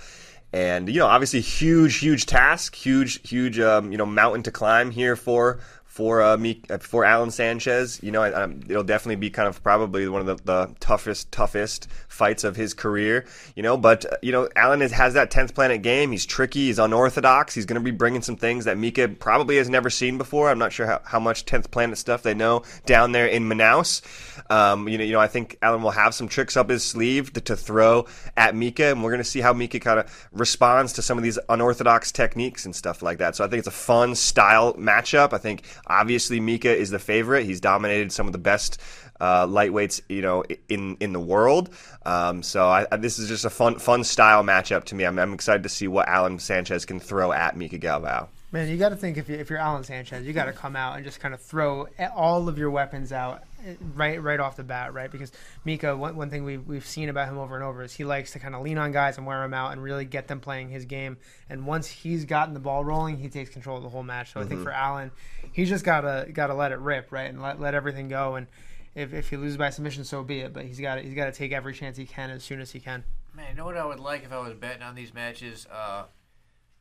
and 0.51 0.89
you 0.89 1.00
know, 1.00 1.08
obviously 1.08 1.39
huge, 1.39 2.00
huge 2.00 2.25
task, 2.25 2.75
huge, 2.75 3.25
huge, 3.25 3.62
um, 3.62 3.94
you 3.94 3.98
know, 3.98 4.06
mountain 4.06 4.44
to 4.44 4.51
climb 4.51 4.92
here 4.92 5.15
for 5.15 5.62
for 5.94 6.24
uh, 6.24 6.36
me 6.38 6.60
uh, 6.72 6.80
for 6.80 7.06
Alan 7.06 7.30
Sanchez. 7.30 8.00
You 8.02 8.10
know, 8.10 8.24
I, 8.24 8.46
I, 8.46 8.50
it'll 8.68 8.84
definitely 8.84 9.18
be 9.18 9.30
kind 9.30 9.48
of 9.48 9.62
probably 9.62 10.08
one 10.08 10.28
of 10.28 10.44
the, 10.44 10.44
the 10.44 10.76
toughest 10.80 11.32
toughest 11.32 11.88
fights 12.08 12.44
of 12.44 12.56
his 12.56 12.74
career. 12.74 13.26
You 13.56 13.62
know, 13.62 13.78
but 13.78 14.04
uh, 14.12 14.18
you 14.24 14.32
know, 14.32 14.50
Alan 14.56 14.82
is, 14.82 14.92
has 14.92 15.14
that 15.14 15.30
tenth 15.30 15.54
planet 15.54 15.84
game. 15.84 16.12
He's 16.12 16.26
tricky. 16.26 16.66
He's 16.66 16.80
unorthodox. 16.80 17.54
He's 17.54 17.68
going 17.68 17.80
to 17.80 17.86
be 17.86 17.92
bringing 17.92 18.24
some 18.24 18.38
things 18.38 18.66
that 18.66 18.76
Mika 18.76 19.08
probably 19.08 19.58
has 19.58 19.70
never 19.70 19.92
seen 19.92 20.18
before. 20.18 20.50
I'm 20.50 20.58
not 20.58 20.74
sure 20.74 20.88
how, 20.88 21.00
how 21.06 21.20
much 21.20 21.46
tenth 21.46 21.70
planet 21.70 22.00
stuff 22.00 22.24
they 22.24 22.34
know 22.34 22.64
down 22.88 23.12
there 23.12 23.28
in 23.28 23.44
Manaus. 23.44 24.02
Um, 24.50 24.90
you 24.90 24.98
know, 24.98 25.04
you 25.04 25.14
know, 25.14 25.20
I 25.20 25.28
think 25.28 25.60
Alan 25.62 25.84
will 25.84 25.92
have 25.92 26.16
some 26.16 26.28
tricks 26.28 26.58
up 26.58 26.72
his 26.72 26.84
sleeve 26.84 27.34
to, 27.34 27.42
to 27.42 27.56
throw 27.56 28.08
at 28.36 28.56
Mika, 28.56 28.86
and 28.86 29.04
we're 29.04 29.12
going 29.12 29.24
to 29.24 29.30
see 29.30 29.42
how 29.42 29.54
Mika 29.54 29.80
kind 29.80 30.00
of 30.00 30.28
responds 30.32 30.94
to 30.94 31.04
some 31.04 31.20
of 31.20 31.24
these 31.24 31.38
unorthodox 31.50 32.12
techniques 32.12 32.66
and 32.66 32.76
stuff 32.76 33.04
like 33.04 33.20
that. 33.20 33.36
So 33.36 33.46
I 33.46 33.48
think 33.48 33.60
it's 33.60 33.68
a 33.68 33.72
fun 33.72 34.16
style 34.16 34.74
matchup. 34.74 35.34
I 35.34 35.38
think 35.38 35.62
obviously 35.88 36.40
Mika 36.40 36.75
is 36.75 36.90
the 36.90 37.00
favorite. 37.00 37.46
He's 37.46 37.62
dominated 37.62 38.12
some 38.12 38.28
of 38.28 38.34
the 38.34 38.40
best 38.40 38.82
uh, 39.20 39.48
lightweights, 39.48 40.02
you 40.10 40.22
know, 40.22 40.44
in 40.70 40.98
in 41.00 41.13
the 41.13 41.20
world. 41.20 41.70
Um, 42.06 42.44
so 42.44 42.68
I, 42.68 42.86
I, 42.92 42.98
this 42.98 43.20
is 43.20 43.30
just 43.30 43.46
a 43.46 43.50
fun 43.50 43.80
fun 43.80 44.04
style 44.04 44.44
matchup 44.44 44.86
to 44.86 44.96
me. 44.96 45.06
I'm, 45.06 45.18
I'm 45.20 45.34
excited 45.34 45.63
to 45.63 45.70
see 45.70 45.88
what 45.88 46.08
Alan 46.08 46.40
Sanchez 46.40 46.86
can 46.86 47.00
throw 47.00 47.32
at 47.32 47.56
Mika 47.56 47.80
Galvao. 47.80 48.28
Man, 48.54 48.70
you 48.70 48.78
got 48.78 48.90
to 48.90 48.96
think 48.96 49.18
if, 49.18 49.30
you, 49.30 49.36
if 49.36 49.50
you're 49.50 49.58
Alan 49.58 49.84
Sanchez, 49.84 50.28
you 50.28 50.32
got 50.32 50.46
to 50.46 50.54
come 50.54 50.76
out 50.76 50.96
and 50.96 51.04
just 51.04 51.20
kind 51.20 51.34
of 51.34 51.42
throw 51.42 51.88
all 52.16 52.48
of 52.48 52.60
your 52.60 52.70
weapons 52.70 53.12
out 53.12 53.42
eh, 53.66 53.74
right 53.96 54.22
right 54.22 54.40
off 54.40 54.56
the 54.56 54.64
bat, 54.64 54.94
right? 54.94 55.10
Because 55.12 55.32
Mika, 55.66 55.98
one, 55.98 56.16
one 56.16 56.30
thing 56.30 56.44
we've, 56.44 56.64
we've 56.68 56.86
seen 56.86 57.10
about 57.10 57.28
him 57.28 57.40
over 57.40 57.56
and 57.56 57.64
over 57.64 57.82
is 57.82 57.94
he 57.94 58.04
likes 58.04 58.34
to 58.34 58.40
kind 58.40 58.54
of 58.54 58.62
lean 58.62 58.78
on 58.78 58.92
guys 58.92 59.18
and 59.18 59.26
wear 59.26 59.42
them 59.42 59.56
out 59.56 59.72
and 59.72 59.82
really 59.82 60.06
get 60.06 60.28
them 60.28 60.40
playing 60.40 60.70
his 60.70 60.86
game. 60.86 61.18
And 61.50 61.66
once 61.66 61.88
he's 61.88 62.26
gotten 62.26 62.54
the 62.54 62.60
ball 62.60 62.86
rolling, 62.86 63.18
he 63.18 63.28
takes 63.28 63.50
control 63.50 63.78
of 63.78 63.84
the 63.84 63.90
whole 63.90 64.04
match. 64.04 64.34
So 64.34 64.40
I 64.40 64.44
think 64.44 64.62
for 64.62 64.72
Alan, 64.72 65.10
he's 65.52 65.68
just 65.68 65.84
gotta 65.84 66.28
gotta 66.32 66.54
let 66.54 66.72
it 66.72 66.78
rip, 66.78 67.12
right, 67.12 67.32
and 67.32 67.42
let 67.42 67.60
let 67.60 67.74
everything 67.74 68.08
go. 68.08 68.36
And 68.36 68.46
if, 68.94 69.14
if 69.14 69.30
he 69.32 69.38
loses 69.38 69.58
by 69.58 69.72
submission, 69.72 70.04
so 70.04 70.24
be 70.24 70.42
it. 70.42 70.54
But 70.54 70.66
he's 70.66 70.80
got 70.80 71.00
he's 71.00 71.16
got 71.16 71.26
to 71.26 71.32
take 71.32 71.54
every 71.54 71.74
chance 71.74 71.98
he 71.98 72.06
can 72.06 72.30
as 72.30 72.44
soon 72.44 72.62
as 72.62 72.70
he 72.70 72.80
can. 72.80 73.04
Man, 73.34 73.48
you 73.50 73.56
know 73.56 73.66
what 73.66 73.78
I 73.78 73.86
would 73.86 74.00
like 74.00 74.24
if 74.24 74.32
I 74.32 74.38
was 74.38 74.54
betting 74.54 74.84
on 74.84 74.94
these 74.94 75.12
matches? 75.12 75.66
Uh, 75.72 76.04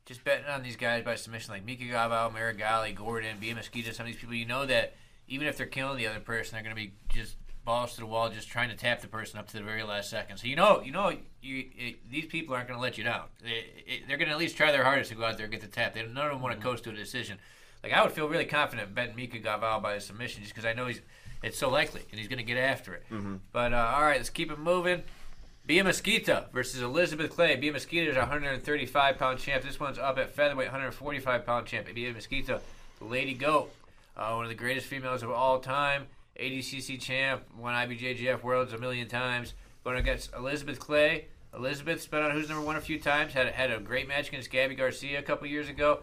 just 0.05 0.25
betting 0.25 0.47
on 0.47 0.63
these 0.63 0.77
guys 0.77 1.05
by 1.05 1.15
submission, 1.15 1.53
like 1.53 1.65
Mika 1.65 1.85
Galvao, 1.85 2.33
Meregali, 2.33 2.95
Gordon, 2.95 3.39
Bia 3.39 3.55
Mesquita, 3.55 3.95
some 3.95 4.07
of 4.07 4.13
these 4.13 4.21
people. 4.21 4.35
You 4.35 4.47
know 4.47 4.67
that 4.67 4.95
even 5.29 5.47
if 5.47 5.57
they're 5.57 5.67
killing 5.67 5.97
the 5.97 6.07
other 6.07 6.21
person, 6.21 6.55
they're 6.55 6.63
going 6.63 6.75
to 6.75 6.81
be 6.81 6.93
just 7.09 7.37
balls 7.65 7.95
to 7.95 8.01
the 8.01 8.07
wall, 8.07 8.29
just 8.29 8.49
trying 8.49 8.69
to 8.71 8.77
tap 8.77 9.01
the 9.01 9.07
person 9.07 9.39
up 9.39 9.47
to 9.49 9.57
the 9.57 9.63
very 9.63 9.83
last 9.83 10.11
second. 10.11 10.37
So 10.37 10.47
you 10.47 10.57
know, 10.57 10.83
you 10.83 10.93
know, 10.93 11.17
you 11.41 11.67
it, 11.77 12.11
these 12.11 12.27
people 12.27 12.55
aren't 12.55 12.69
going 12.69 12.79
to 12.79 12.83
let 12.83 12.99
you 12.99 13.05
down. 13.05 13.25
They, 13.43 14.03
they're 14.09 14.17
going 14.17 14.29
to 14.29 14.35
at 14.35 14.39
least 14.39 14.57
try 14.57 14.73
their 14.73 14.85
hardest 14.85 15.11
to 15.11 15.17
go 15.17 15.25
out 15.25 15.37
there 15.37 15.45
and 15.45 15.53
get 15.53 15.61
the 15.61 15.69
tap. 15.69 15.95
They, 15.95 16.03
none 16.03 16.27
of 16.27 16.33
them 16.33 16.43
want 16.43 16.57
to 16.57 16.63
coast 16.63 16.85
to 16.85 16.91
a 16.91 16.95
decision. 16.95 17.39
Like 17.83 17.93
I 17.93 18.03
would 18.03 18.13
feel 18.13 18.29
really 18.29 18.45
confident 18.45 18.95
betting 18.95 19.17
Mika 19.17 19.39
Galvao 19.39 19.83
by 19.83 19.95
a 19.95 20.01
submission 20.01 20.43
just 20.43 20.55
because 20.55 20.67
I 20.69 20.73
know 20.73 20.87
he's 20.87 21.01
it's 21.43 21.59
so 21.59 21.69
likely 21.69 22.03
and 22.11 22.19
he's 22.21 22.29
going 22.29 22.39
to 22.39 22.45
get 22.45 22.57
after 22.57 22.95
it. 22.95 23.05
But 23.53 23.73
uh, 23.73 23.93
all 23.95 24.03
right, 24.03 24.17
let's 24.17 24.31
keep 24.31 24.51
it 24.53 24.59
moving. 24.59 25.03
Bia 25.65 25.85
Mesquita 25.85 26.47
versus 26.53 26.83
Elizabeth 26.83 27.31
Clay. 27.31 27.55
Bia 27.55 27.73
Mesquita 27.73 28.11
is 28.11 28.17
a 28.17 28.21
135 28.21 29.17
pound 29.17 29.39
champ. 29.39 29.63
This 29.63 29.79
one's 29.79 29.97
up 29.97 30.19
at 30.19 30.31
featherweight, 30.31 30.67
145 30.67 31.47
pound 31.47 31.67
champ. 31.67 31.87
Bia 31.95 32.13
Mesquita, 32.13 32.61
the 32.99 33.05
Lady 33.05 33.33
Goat, 33.33 33.73
uh, 34.17 34.33
one 34.33 34.45
of 34.45 34.49
the 34.49 34.57
greatest 34.57 34.87
females 34.87 35.23
of 35.23 35.31
all 35.31 35.61
time. 35.61 36.07
ADCC 36.41 37.01
champ, 37.01 37.43
won 37.57 37.75
IBJJF 37.75 38.43
Worlds 38.43 38.73
a 38.73 38.79
million 38.79 39.07
times. 39.07 39.55
Going 39.85 39.99
against 39.99 40.35
Elizabeth 40.35 40.81
Clay. 40.81 41.27
Elizabeth's 41.55 42.07
been 42.07 42.23
on 42.23 42.33
Who's 42.33 42.49
Number 42.49 42.65
One 42.65 42.77
a 42.77 42.81
few 42.81 42.99
times. 42.99 43.33
Had 43.33 43.47
had 43.49 43.71
a 43.71 43.79
great 43.79 44.09
match 44.09 44.29
against 44.29 44.51
Gabi 44.51 44.77
Garcia 44.77 45.21
a 45.21 45.23
couple 45.23 45.47
years 45.47 45.69
ago. 45.69 46.01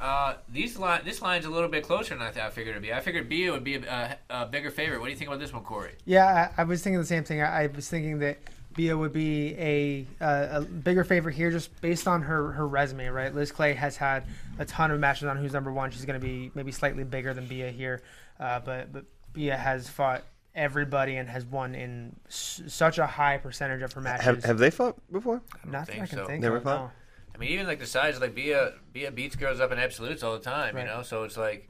Uh, 0.00 0.34
these 0.48 0.78
line, 0.78 1.02
this 1.04 1.20
line's 1.20 1.44
a 1.44 1.50
little 1.50 1.68
bit 1.68 1.84
closer 1.84 2.14
than 2.14 2.22
I 2.22 2.30
thought 2.30 2.44
I 2.44 2.50
figured 2.50 2.74
it'd 2.76 2.82
be. 2.82 2.92
I 2.92 3.00
figured 3.00 3.28
Bia 3.28 3.52
would 3.52 3.64
be 3.64 3.74
a, 3.74 4.18
a, 4.30 4.42
a 4.42 4.46
bigger 4.46 4.70
favorite. 4.70 5.00
What 5.00 5.06
do 5.06 5.10
you 5.10 5.16
think 5.16 5.28
about 5.28 5.40
this 5.40 5.52
one, 5.52 5.64
Corey? 5.64 5.96
Yeah, 6.06 6.50
I, 6.56 6.62
I 6.62 6.64
was 6.64 6.82
thinking 6.82 7.00
the 7.00 7.06
same 7.06 7.24
thing. 7.24 7.42
I, 7.42 7.64
I 7.64 7.66
was 7.66 7.88
thinking 7.90 8.20
that 8.20 8.38
Bia 8.78 8.96
would 8.96 9.12
be 9.12 9.56
a, 9.58 10.06
uh, 10.24 10.60
a 10.60 10.60
bigger 10.60 11.02
favorite 11.02 11.34
here 11.34 11.50
just 11.50 11.68
based 11.80 12.06
on 12.06 12.22
her, 12.22 12.52
her 12.52 12.64
resume, 12.68 13.08
right? 13.08 13.34
Liz 13.34 13.50
Clay 13.50 13.74
has 13.74 13.96
had 13.96 14.22
a 14.60 14.64
ton 14.64 14.92
of 14.92 15.00
matches 15.00 15.24
on 15.24 15.36
who's 15.36 15.52
number 15.52 15.72
one. 15.72 15.90
She's 15.90 16.04
going 16.04 16.18
to 16.18 16.24
be 16.24 16.52
maybe 16.54 16.70
slightly 16.70 17.02
bigger 17.02 17.34
than 17.34 17.46
Bia 17.48 17.72
here, 17.72 18.02
uh, 18.38 18.60
but 18.60 18.92
but 18.92 19.04
Bia 19.32 19.56
has 19.56 19.88
fought 19.88 20.22
everybody 20.54 21.16
and 21.16 21.28
has 21.28 21.44
won 21.44 21.74
in 21.74 22.14
s- 22.28 22.62
such 22.68 22.98
a 22.98 23.06
high 23.06 23.36
percentage 23.38 23.82
of 23.82 23.92
her 23.94 24.00
matches. 24.00 24.24
Have, 24.26 24.44
have 24.44 24.58
they 24.58 24.70
fought 24.70 24.96
before? 25.10 25.42
Not 25.64 25.86
that 25.86 25.88
think 25.88 26.02
I 26.04 26.06
can 26.06 26.18
so. 26.18 26.26
think 26.26 26.40
Never 26.40 26.58
of. 26.58 26.62
fought? 26.62 26.80
no. 26.84 26.90
I 27.34 27.38
mean, 27.38 27.50
even 27.50 27.66
like 27.66 27.80
the 27.80 27.86
size, 27.86 28.20
like 28.20 28.36
Bia, 28.36 28.74
Bia 28.92 29.10
beats 29.10 29.34
girls 29.34 29.58
up 29.58 29.72
in 29.72 29.80
absolutes 29.80 30.22
all 30.22 30.34
the 30.34 30.38
time, 30.44 30.76
Right. 30.76 30.82
you 30.82 30.86
know. 30.88 31.02
So 31.02 31.24
it's 31.24 31.36
like 31.36 31.68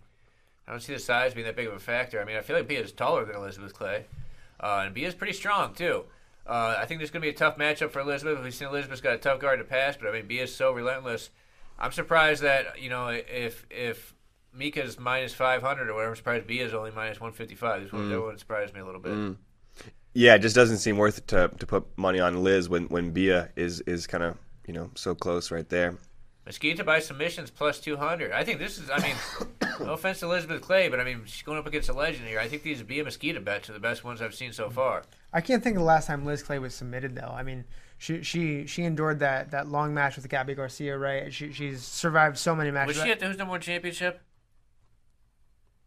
I 0.66 0.72
don't 0.72 0.80
see 0.80 0.92
the 0.92 0.98
size 0.98 1.32
being 1.32 1.46
that 1.46 1.56
big 1.56 1.68
of 1.68 1.72
a 1.72 1.78
factor. 1.78 2.20
I 2.20 2.26
mean, 2.26 2.36
I 2.36 2.42
feel 2.42 2.54
like 2.56 2.68
Bia 2.68 2.80
is 2.82 2.92
taller 2.92 3.24
than 3.24 3.34
Elizabeth 3.34 3.72
Clay, 3.72 4.04
uh, 4.60 4.84
and 4.86 4.98
is 4.98 5.14
pretty 5.14 5.32
strong 5.32 5.72
too. 5.72 6.04
Uh, 6.48 6.76
I 6.78 6.86
think 6.86 6.98
there's 7.00 7.10
going 7.10 7.20
to 7.20 7.26
be 7.26 7.30
a 7.30 7.34
tough 7.34 7.58
matchup 7.58 7.90
for 7.90 8.00
Elizabeth. 8.00 8.42
We've 8.42 8.54
seen 8.54 8.68
Elizabeth's 8.68 9.02
got 9.02 9.14
a 9.14 9.18
tough 9.18 9.38
guard 9.38 9.58
to 9.58 9.64
pass, 9.64 9.96
but 9.96 10.08
I 10.08 10.12
mean, 10.12 10.26
Bia's 10.26 10.54
so 10.54 10.72
relentless. 10.72 11.30
I'm 11.78 11.92
surprised 11.92 12.42
that 12.42 12.80
you 12.80 12.88
know 12.88 13.08
if 13.08 13.66
if 13.70 14.14
Mika's 14.52 14.98
minus 14.98 15.34
500 15.34 15.88
or 15.88 15.94
whatever, 15.94 16.10
I'm 16.10 16.16
surprised 16.16 16.46
Bia's 16.46 16.74
only 16.74 16.90
minus 16.90 17.20
155. 17.20 17.82
This 17.82 17.92
one, 17.92 18.10
that 18.10 18.20
one 18.20 18.38
surprised 18.38 18.74
me 18.74 18.80
a 18.80 18.84
little 18.84 19.00
bit. 19.00 19.36
Yeah, 20.14 20.34
it 20.34 20.40
just 20.40 20.56
doesn't 20.56 20.78
seem 20.78 20.96
worth 20.96 21.18
it 21.18 21.28
to, 21.28 21.48
to 21.58 21.66
put 21.66 21.86
money 21.96 22.18
on 22.18 22.42
Liz 22.42 22.68
when, 22.68 22.88
when 22.88 23.12
Bia 23.12 23.50
is, 23.56 23.80
is 23.82 24.06
kind 24.06 24.24
of, 24.24 24.36
you 24.66 24.74
know, 24.74 24.90
so 24.96 25.14
close 25.14 25.50
right 25.50 25.68
there. 25.68 25.96
Mesquita 26.46 26.82
by 26.82 26.98
submissions 26.98 27.50
plus 27.50 27.78
200. 27.78 28.32
I 28.32 28.42
think 28.42 28.58
this 28.58 28.78
is, 28.78 28.90
I 28.90 29.00
mean, 29.00 29.14
no 29.86 29.92
offense 29.92 30.20
to 30.20 30.26
Elizabeth 30.26 30.62
Clay, 30.62 30.88
but 30.88 30.98
I 30.98 31.04
mean, 31.04 31.22
she's 31.26 31.42
going 31.42 31.58
up 31.58 31.66
against 31.66 31.90
a 31.90 31.92
legend 31.92 32.26
here. 32.26 32.40
I 32.40 32.48
think 32.48 32.62
these 32.62 32.82
Bia 32.82 33.04
Mesquita 33.04 33.40
bets 33.40 33.68
are 33.70 33.74
the 33.74 33.80
best 33.80 34.02
ones 34.02 34.22
I've 34.22 34.34
seen 34.34 34.52
so 34.52 34.70
far. 34.70 35.04
I 35.32 35.40
can't 35.40 35.62
think 35.62 35.76
of 35.76 35.80
the 35.80 35.86
last 35.86 36.06
time 36.06 36.24
Liz 36.24 36.42
Clay 36.42 36.58
was 36.58 36.74
submitted 36.74 37.14
though. 37.14 37.32
I 37.34 37.42
mean, 37.42 37.64
she 37.98 38.22
she 38.22 38.66
she 38.66 38.84
endured 38.84 39.20
that, 39.20 39.50
that 39.50 39.68
long 39.68 39.92
match 39.92 40.16
with 40.16 40.28
Gabi 40.28 40.56
Garcia, 40.56 40.96
right? 40.96 41.32
She 41.32 41.52
she's 41.52 41.82
survived 41.82 42.38
so 42.38 42.54
many 42.54 42.70
matches. 42.70 42.96
Was 42.96 43.04
she 43.04 43.12
at 43.12 43.20
the 43.20 43.26
Who's 43.26 43.36
Number 43.36 43.50
One 43.50 43.60
Championship? 43.60 44.20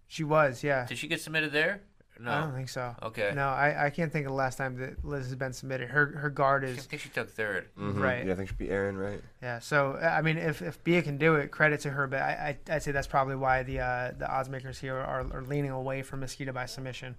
She 0.08 0.24
was, 0.24 0.64
yeah. 0.64 0.86
Did 0.86 0.98
she 0.98 1.08
get 1.08 1.22
submitted 1.22 1.54
there? 1.54 1.82
No. 2.20 2.32
I 2.32 2.42
don't 2.42 2.54
think 2.54 2.70
so. 2.70 2.96
Okay. 3.02 3.32
No, 3.34 3.48
I, 3.48 3.86
I 3.86 3.90
can't 3.90 4.12
think 4.12 4.28
of 4.28 4.32
the 4.32 4.36
last 4.36 4.58
time 4.58 4.78
that 4.78 5.04
Liz 5.04 5.26
has 5.26 5.36
been 5.36 5.54
submitted. 5.54 5.90
Her 5.90 6.06
her 6.18 6.30
guard 6.30 6.64
is. 6.64 6.78
I 6.78 6.82
think 6.82 7.02
she 7.02 7.10
took 7.10 7.32
third. 7.32 7.70
right. 7.76 8.26
Yeah, 8.26 8.34
I 8.34 8.36
think 8.36 8.50
she'd 8.50 8.58
be 8.60 8.70
Aaron, 8.70 8.98
right? 8.98 9.22
Yeah. 9.42 9.58
So 9.60 9.96
I 9.96 10.22
mean, 10.22 10.38
if 10.38 10.62
if 10.62 10.84
Bia 10.84 11.02
can 11.02 11.18
do 11.18 11.36
it, 11.36 11.50
credit 11.50 11.80
to 11.82 11.90
her. 11.90 12.06
But 12.06 12.22
I, 12.22 12.58
I 12.70 12.76
I'd 12.76 12.84
say 12.84 12.92
that's 12.92 13.08
probably 13.08 13.36
why 13.36 13.64
the 13.64 13.80
uh, 13.80 14.12
the 14.18 14.30
odds 14.30 14.50
makers 14.50 14.78
here 14.78 14.98
are, 14.98 15.26
are 15.34 15.42
leaning 15.42 15.72
away 15.72 16.04
from 16.04 16.20
Mesquita 16.20 16.54
by 16.54 16.68
submission. 16.68 17.16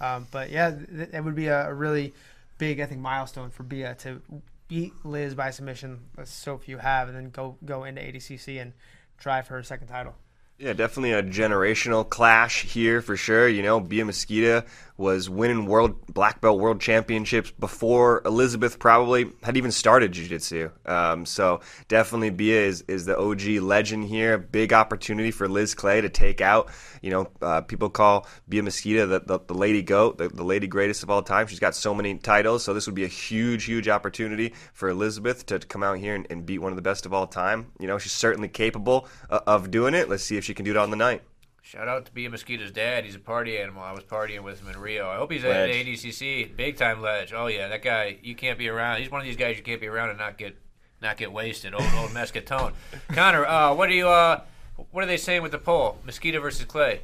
Um, 0.00 0.26
but 0.30 0.50
yeah, 0.50 0.70
th- 0.70 1.10
it 1.12 1.24
would 1.24 1.34
be 1.34 1.46
a, 1.46 1.68
a 1.68 1.74
really 1.74 2.14
big 2.58 2.80
I 2.80 2.86
think 2.86 3.00
milestone 3.00 3.50
for 3.50 3.62
Bia 3.62 3.94
to 3.96 4.20
beat 4.68 4.92
Liz 5.04 5.34
by 5.34 5.50
submission. 5.50 6.00
As 6.18 6.30
so 6.30 6.58
few 6.58 6.78
have, 6.78 7.08
and 7.08 7.16
then 7.16 7.30
go 7.30 7.56
go 7.64 7.84
into 7.84 8.00
ADCC 8.00 8.60
and 8.60 8.72
try 9.18 9.42
for 9.42 9.54
her 9.54 9.62
second 9.62 9.88
title. 9.88 10.14
Yeah, 10.56 10.72
definitely 10.72 11.12
a 11.12 11.22
generational 11.22 12.08
clash 12.08 12.62
here 12.62 13.02
for 13.02 13.16
sure. 13.16 13.48
You 13.48 13.62
know, 13.62 13.80
Bia 13.80 14.04
Mesquita 14.04 14.64
was 14.96 15.28
winning 15.28 15.66
world 15.66 16.06
black 16.06 16.40
belt 16.40 16.60
world 16.60 16.80
championships 16.80 17.50
before 17.50 18.22
Elizabeth 18.24 18.78
probably 18.78 19.28
had 19.42 19.56
even 19.56 19.72
started 19.72 20.12
jiu-jitsu. 20.12 20.70
Um, 20.86 21.26
so 21.26 21.60
definitely 21.88 22.30
Bia 22.30 22.60
is, 22.60 22.84
is 22.86 23.04
the 23.04 23.18
OG 23.18 23.62
legend 23.62 24.04
here. 24.04 24.38
Big 24.38 24.72
opportunity 24.72 25.32
for 25.32 25.48
Liz 25.48 25.74
Clay 25.74 26.00
to 26.00 26.08
take 26.08 26.40
out. 26.40 26.70
You 27.02 27.10
know, 27.10 27.28
uh, 27.42 27.62
people 27.62 27.90
call 27.90 28.28
Bia 28.48 28.62
Mesquita 28.62 29.06
the, 29.08 29.20
the, 29.20 29.40
the 29.44 29.54
lady 29.54 29.82
goat, 29.82 30.18
the, 30.18 30.28
the 30.28 30.44
lady 30.44 30.68
greatest 30.68 31.02
of 31.02 31.10
all 31.10 31.22
time. 31.22 31.48
She's 31.48 31.58
got 31.58 31.74
so 31.74 31.92
many 31.92 32.16
titles, 32.18 32.62
so 32.62 32.72
this 32.72 32.86
would 32.86 32.94
be 32.94 33.04
a 33.04 33.08
huge, 33.08 33.64
huge 33.64 33.88
opportunity 33.88 34.54
for 34.72 34.88
Elizabeth 34.88 35.44
to, 35.46 35.58
come 35.58 35.82
out 35.82 35.98
here 35.98 36.14
and, 36.14 36.26
and 36.30 36.46
beat 36.46 36.58
one 36.58 36.70
of 36.70 36.76
the 36.76 36.82
best 36.82 37.04
of 37.04 37.12
all 37.12 37.26
time. 37.26 37.72
You 37.80 37.88
know, 37.88 37.98
she's 37.98 38.12
certainly 38.12 38.48
capable 38.48 39.08
uh, 39.28 39.40
of 39.46 39.72
doing 39.72 39.94
it. 39.94 40.08
Let's 40.08 40.22
see 40.22 40.36
if 40.36 40.43
she 40.44 40.54
can 40.54 40.64
do 40.64 40.70
it 40.70 40.76
on 40.76 40.90
the 40.90 40.96
night. 40.96 41.22
Shout 41.62 41.88
out 41.88 42.04
to 42.04 42.12
Bia 42.12 42.28
Mesquita's 42.28 42.70
dad. 42.70 43.06
He's 43.06 43.14
a 43.14 43.18
party 43.18 43.56
animal. 43.56 43.82
I 43.82 43.92
was 43.92 44.04
partying 44.04 44.42
with 44.42 44.60
him 44.60 44.68
in 44.68 44.78
Rio. 44.78 45.08
I 45.08 45.16
hope 45.16 45.32
he's 45.32 45.44
at 45.44 45.70
ADCC. 45.70 46.54
Big 46.54 46.76
time 46.76 47.00
ledge. 47.00 47.32
Oh 47.32 47.46
yeah, 47.46 47.68
that 47.68 47.82
guy. 47.82 48.18
You 48.22 48.34
can't 48.34 48.58
be 48.58 48.68
around. 48.68 49.00
He's 49.00 49.10
one 49.10 49.22
of 49.22 49.26
these 49.26 49.38
guys 49.38 49.56
you 49.56 49.62
can't 49.62 49.80
be 49.80 49.86
around 49.86 50.10
and 50.10 50.18
not 50.18 50.36
get 50.36 50.58
not 51.00 51.16
get 51.16 51.32
wasted. 51.32 51.72
Old 51.72 51.82
old 51.96 52.10
Mescatone. 52.10 52.74
Connor, 53.12 53.46
uh, 53.46 53.74
what 53.74 53.88
are 53.88 53.94
you? 53.94 54.08
Uh, 54.08 54.42
what 54.90 55.02
are 55.02 55.06
they 55.06 55.16
saying 55.16 55.42
with 55.42 55.52
the 55.52 55.58
poll? 55.58 55.98
Mesquita 56.04 56.38
versus 56.38 56.66
Clay. 56.66 57.00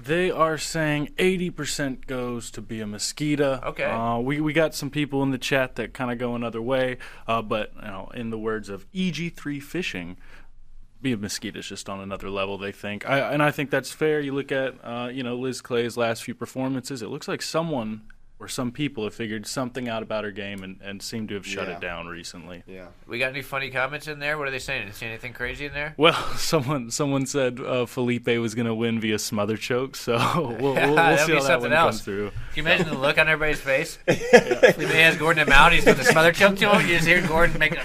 They 0.00 0.28
are 0.30 0.58
saying 0.58 1.10
80% 1.18 2.06
goes 2.06 2.50
to 2.50 2.60
be 2.60 2.80
a 2.80 2.86
mosquito. 2.86 3.60
Okay. 3.64 3.84
Uh, 3.84 4.18
we, 4.18 4.40
we 4.40 4.52
got 4.52 4.74
some 4.74 4.90
people 4.90 5.22
in 5.22 5.30
the 5.30 5.38
chat 5.38 5.76
that 5.76 5.94
kind 5.94 6.10
of 6.10 6.18
go 6.18 6.34
another 6.34 6.60
way, 6.60 6.98
uh, 7.28 7.42
but 7.42 7.72
you 7.76 7.82
know, 7.82 8.10
in 8.12 8.30
the 8.30 8.38
words 8.38 8.68
of 8.68 8.90
EG3 8.92 9.62
Fishing, 9.62 10.16
be 11.04 11.12
a 11.12 11.16
mosquito 11.16 11.60
is 11.60 11.66
just 11.68 11.88
on 11.88 12.00
another 12.00 12.28
level. 12.28 12.58
They 12.58 12.72
think, 12.72 13.08
I, 13.08 13.18
and 13.32 13.42
I 13.42 13.52
think 13.52 13.70
that's 13.70 13.92
fair. 13.92 14.20
You 14.20 14.32
look 14.34 14.50
at 14.50 14.74
uh, 14.82 15.08
you 15.12 15.22
know 15.22 15.36
Liz 15.36 15.60
Clay's 15.60 15.96
last 15.96 16.24
few 16.24 16.34
performances. 16.34 17.00
It 17.02 17.08
looks 17.08 17.28
like 17.28 17.42
someone 17.42 18.02
or 18.40 18.48
some 18.48 18.72
people 18.72 19.04
have 19.04 19.14
figured 19.14 19.46
something 19.46 19.88
out 19.88 20.02
about 20.02 20.24
her 20.24 20.32
game 20.32 20.64
and, 20.64 20.80
and 20.82 21.00
seem 21.00 21.28
to 21.28 21.34
have 21.34 21.46
shut 21.46 21.68
Yeah. 21.68 21.74
it 21.76 21.80
down 21.80 22.08
recently. 22.08 22.64
Yeah. 22.66 22.86
We 23.06 23.20
got 23.20 23.30
any 23.30 23.42
funny 23.42 23.70
comments 23.70 24.08
in 24.08 24.18
there? 24.18 24.36
What 24.36 24.48
are 24.48 24.50
they 24.50 24.58
saying? 24.58 24.82
Did 24.82 24.88
they 24.92 24.96
say 24.96 25.06
anything 25.06 25.32
crazy 25.32 25.66
in 25.66 25.72
there? 25.72 25.94
Well, 25.96 26.14
someone 26.36 26.90
someone 26.90 27.26
said 27.26 27.60
uh, 27.60 27.86
Felipe 27.86 28.26
was 28.26 28.56
going 28.56 28.66
to 28.66 28.74
win 28.74 28.98
via 29.00 29.20
smother 29.20 29.56
choke, 29.56 29.94
so 29.94 30.16
we'll, 30.36 30.48
we'll, 30.56 30.74
we'll 30.74 30.94
That'd 30.96 31.20
see 31.20 31.26
be 31.28 31.32
how 31.34 31.40
that 31.42 31.46
something 31.46 31.70
one 31.70 31.78
else. 31.78 31.94
comes 31.96 32.02
through. 32.04 32.30
Can 32.30 32.40
you 32.56 32.62
imagine 32.64 32.88
the 32.88 32.98
look 32.98 33.18
on 33.18 33.28
everybody's 33.28 33.60
face? 33.60 33.98
Felipe 34.04 34.90
has 34.90 35.16
Gordon 35.16 35.46
him 35.46 35.52
out. 35.52 35.72
He's 35.72 35.84
doing 35.84 35.96
the 35.96 36.04
smother 36.04 36.32
choke 36.32 36.56
to 36.56 36.70
him. 36.70 36.80
You 36.88 36.96
just 36.96 37.06
hear 37.06 37.24
Gordon 37.26 37.56
making 37.58 37.78
a. 37.78 37.82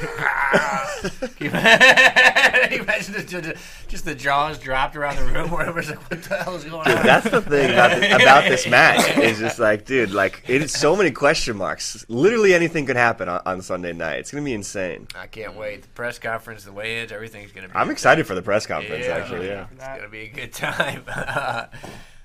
Can 2.70 2.78
you 2.78 2.84
imagine 2.84 3.56
just, 3.88 4.06
the 4.06 4.16
jaws 4.16 4.60
dropped 4.60 4.96
around 4.96 5.16
the 5.16 5.26
room 5.26 5.50
where 5.50 5.66
everyone's 5.66 5.90
like, 5.90 6.10
what 6.10 6.22
the 6.22 6.38
hell 6.38 6.56
is 6.56 6.64
going 6.64 6.88
on? 6.88 7.04
That's 7.04 7.30
the 7.30 7.42
thing 7.42 7.72
about, 7.72 8.22
about 8.22 8.44
this 8.48 8.68
match 8.70 9.18
is 9.18 9.40
just 9.40 9.58
like, 9.58 9.86
dude, 9.86 10.12
like 10.12 10.44
it's 10.48 10.78
so 10.78 10.96
many 10.96 11.12
question 11.12 11.58
marks. 11.58 12.06
Literally 12.10 12.54
anything 12.54 12.86
could 12.86 12.96
happen 12.96 13.28
on, 13.28 13.42
on 13.46 13.62
Sunday 13.62 13.94
night. 13.94 14.20
It's 14.20 14.32
gonna 14.32 14.44
be 14.44 14.54
insane. 14.54 15.08
I 15.16 15.28
can't 15.28 15.56
wait. 15.56 15.82
The 15.82 15.88
press 15.90 16.20
conference, 16.20 16.64
the 16.64 16.72
weigh-ins, 16.72 17.12
everything's 17.12 17.52
going 17.52 17.68
to 17.68 17.74
be. 17.74 17.76
I'm 17.76 17.90
excited 17.90 18.28
for 18.28 18.36
the 18.36 18.42
press 18.42 18.66
conference. 18.66 19.06
Yeah. 19.06 19.18
Actually, 19.18 19.48
yeah. 19.48 19.68
It's 19.72 19.86
going 19.86 20.02
to 20.02 20.10
be 20.10 20.22
a 20.22 20.30
good 20.30 20.54
time. 20.54 21.04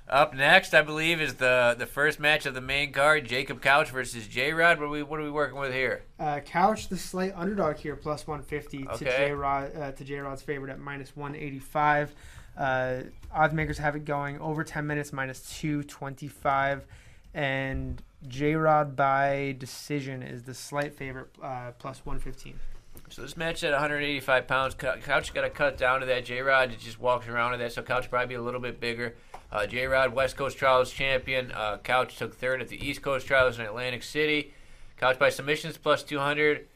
Up 0.09 0.35
next, 0.35 0.75
I 0.75 0.83
believe, 0.83 1.21
is 1.21 1.35
the 1.35 1.75
the 1.79 1.87
first 1.87 2.21
match 2.21 2.45
of 2.45 2.53
the 2.53 2.61
main 2.61 2.93
card: 2.93 3.25
Jacob 3.25 3.63
Couch 3.63 3.91
versus 3.91 4.27
J 4.29 4.53
Rod. 4.53 4.79
What 4.79 4.87
are 4.87 4.91
we 4.91 5.03
what 5.03 5.19
are 5.19 5.23
we 5.23 5.31
working 5.31 5.59
with 5.59 5.73
here? 5.73 6.03
Uh, 6.21 6.41
Couch, 6.41 6.89
the 6.89 6.99
slight 6.99 7.33
underdog 7.35 7.77
here, 7.77 7.97
plus 7.97 8.27
150 8.27 8.85
to 8.99 9.05
J 9.05 9.33
Rod 9.33 9.75
uh, 9.75 9.93
to 9.93 10.05
J 10.05 10.19
Rod's 10.19 10.43
favorite 10.43 10.71
at 10.71 10.79
minus 10.79 11.17
185. 11.17 12.15
Uh, 12.57 13.01
odds 13.33 13.55
makers 13.55 13.79
have 13.79 13.97
it 13.97 14.05
going 14.05 14.39
over 14.41 14.63
10 14.63 14.87
minutes, 14.87 15.13
minus 15.13 15.41
225, 15.59 16.85
and 17.33 18.03
J 18.29 18.57
Rod 18.57 18.95
by 18.95 19.57
decision 19.59 20.23
is 20.23 20.43
the 20.43 20.55
slight 20.55 20.95
favorite, 20.95 21.29
uh, 21.43 21.73
plus 21.79 22.05
115. 22.05 22.61
So 23.09 23.23
this 23.23 23.37
match 23.37 23.65
at 23.65 23.73
185 23.73 24.47
pounds, 24.47 24.75
Couch 24.75 25.33
got 25.35 25.43
to 25.43 25.51
cut 25.51 25.77
down 25.79 26.01
to 26.01 26.07
that. 26.07 26.27
J 26.27 26.41
Rod 26.43 26.77
just 26.79 27.01
walks 27.01 27.27
around 27.27 27.53
to 27.53 27.59
that, 27.59 27.73
so 27.73 27.83
Couch 27.83 28.11
probably 28.11 28.29
be 28.29 28.35
a 28.35 28.43
little 28.43 28.61
bit 28.61 28.81
bigger. 28.81 29.15
Uh, 29.55 29.67
J 29.67 29.87
Rod, 29.87 30.13
West 30.13 30.37
Coast 30.37 30.59
Trials 30.59 30.93
champion. 30.93 31.53
Uh, 31.53 31.79
Couch 31.79 32.17
took 32.19 32.35
third 32.35 32.61
at 32.61 32.69
the 32.69 32.85
East 32.87 33.01
Coast 33.03 33.27
Trials 33.27 33.59
in 33.59 33.65
Atlantic 33.65 34.03
City. 34.03 34.53
Couch 34.99 35.19
by 35.19 35.31
submissions 35.31 35.79
plus 35.79 36.03
200. 36.03 36.67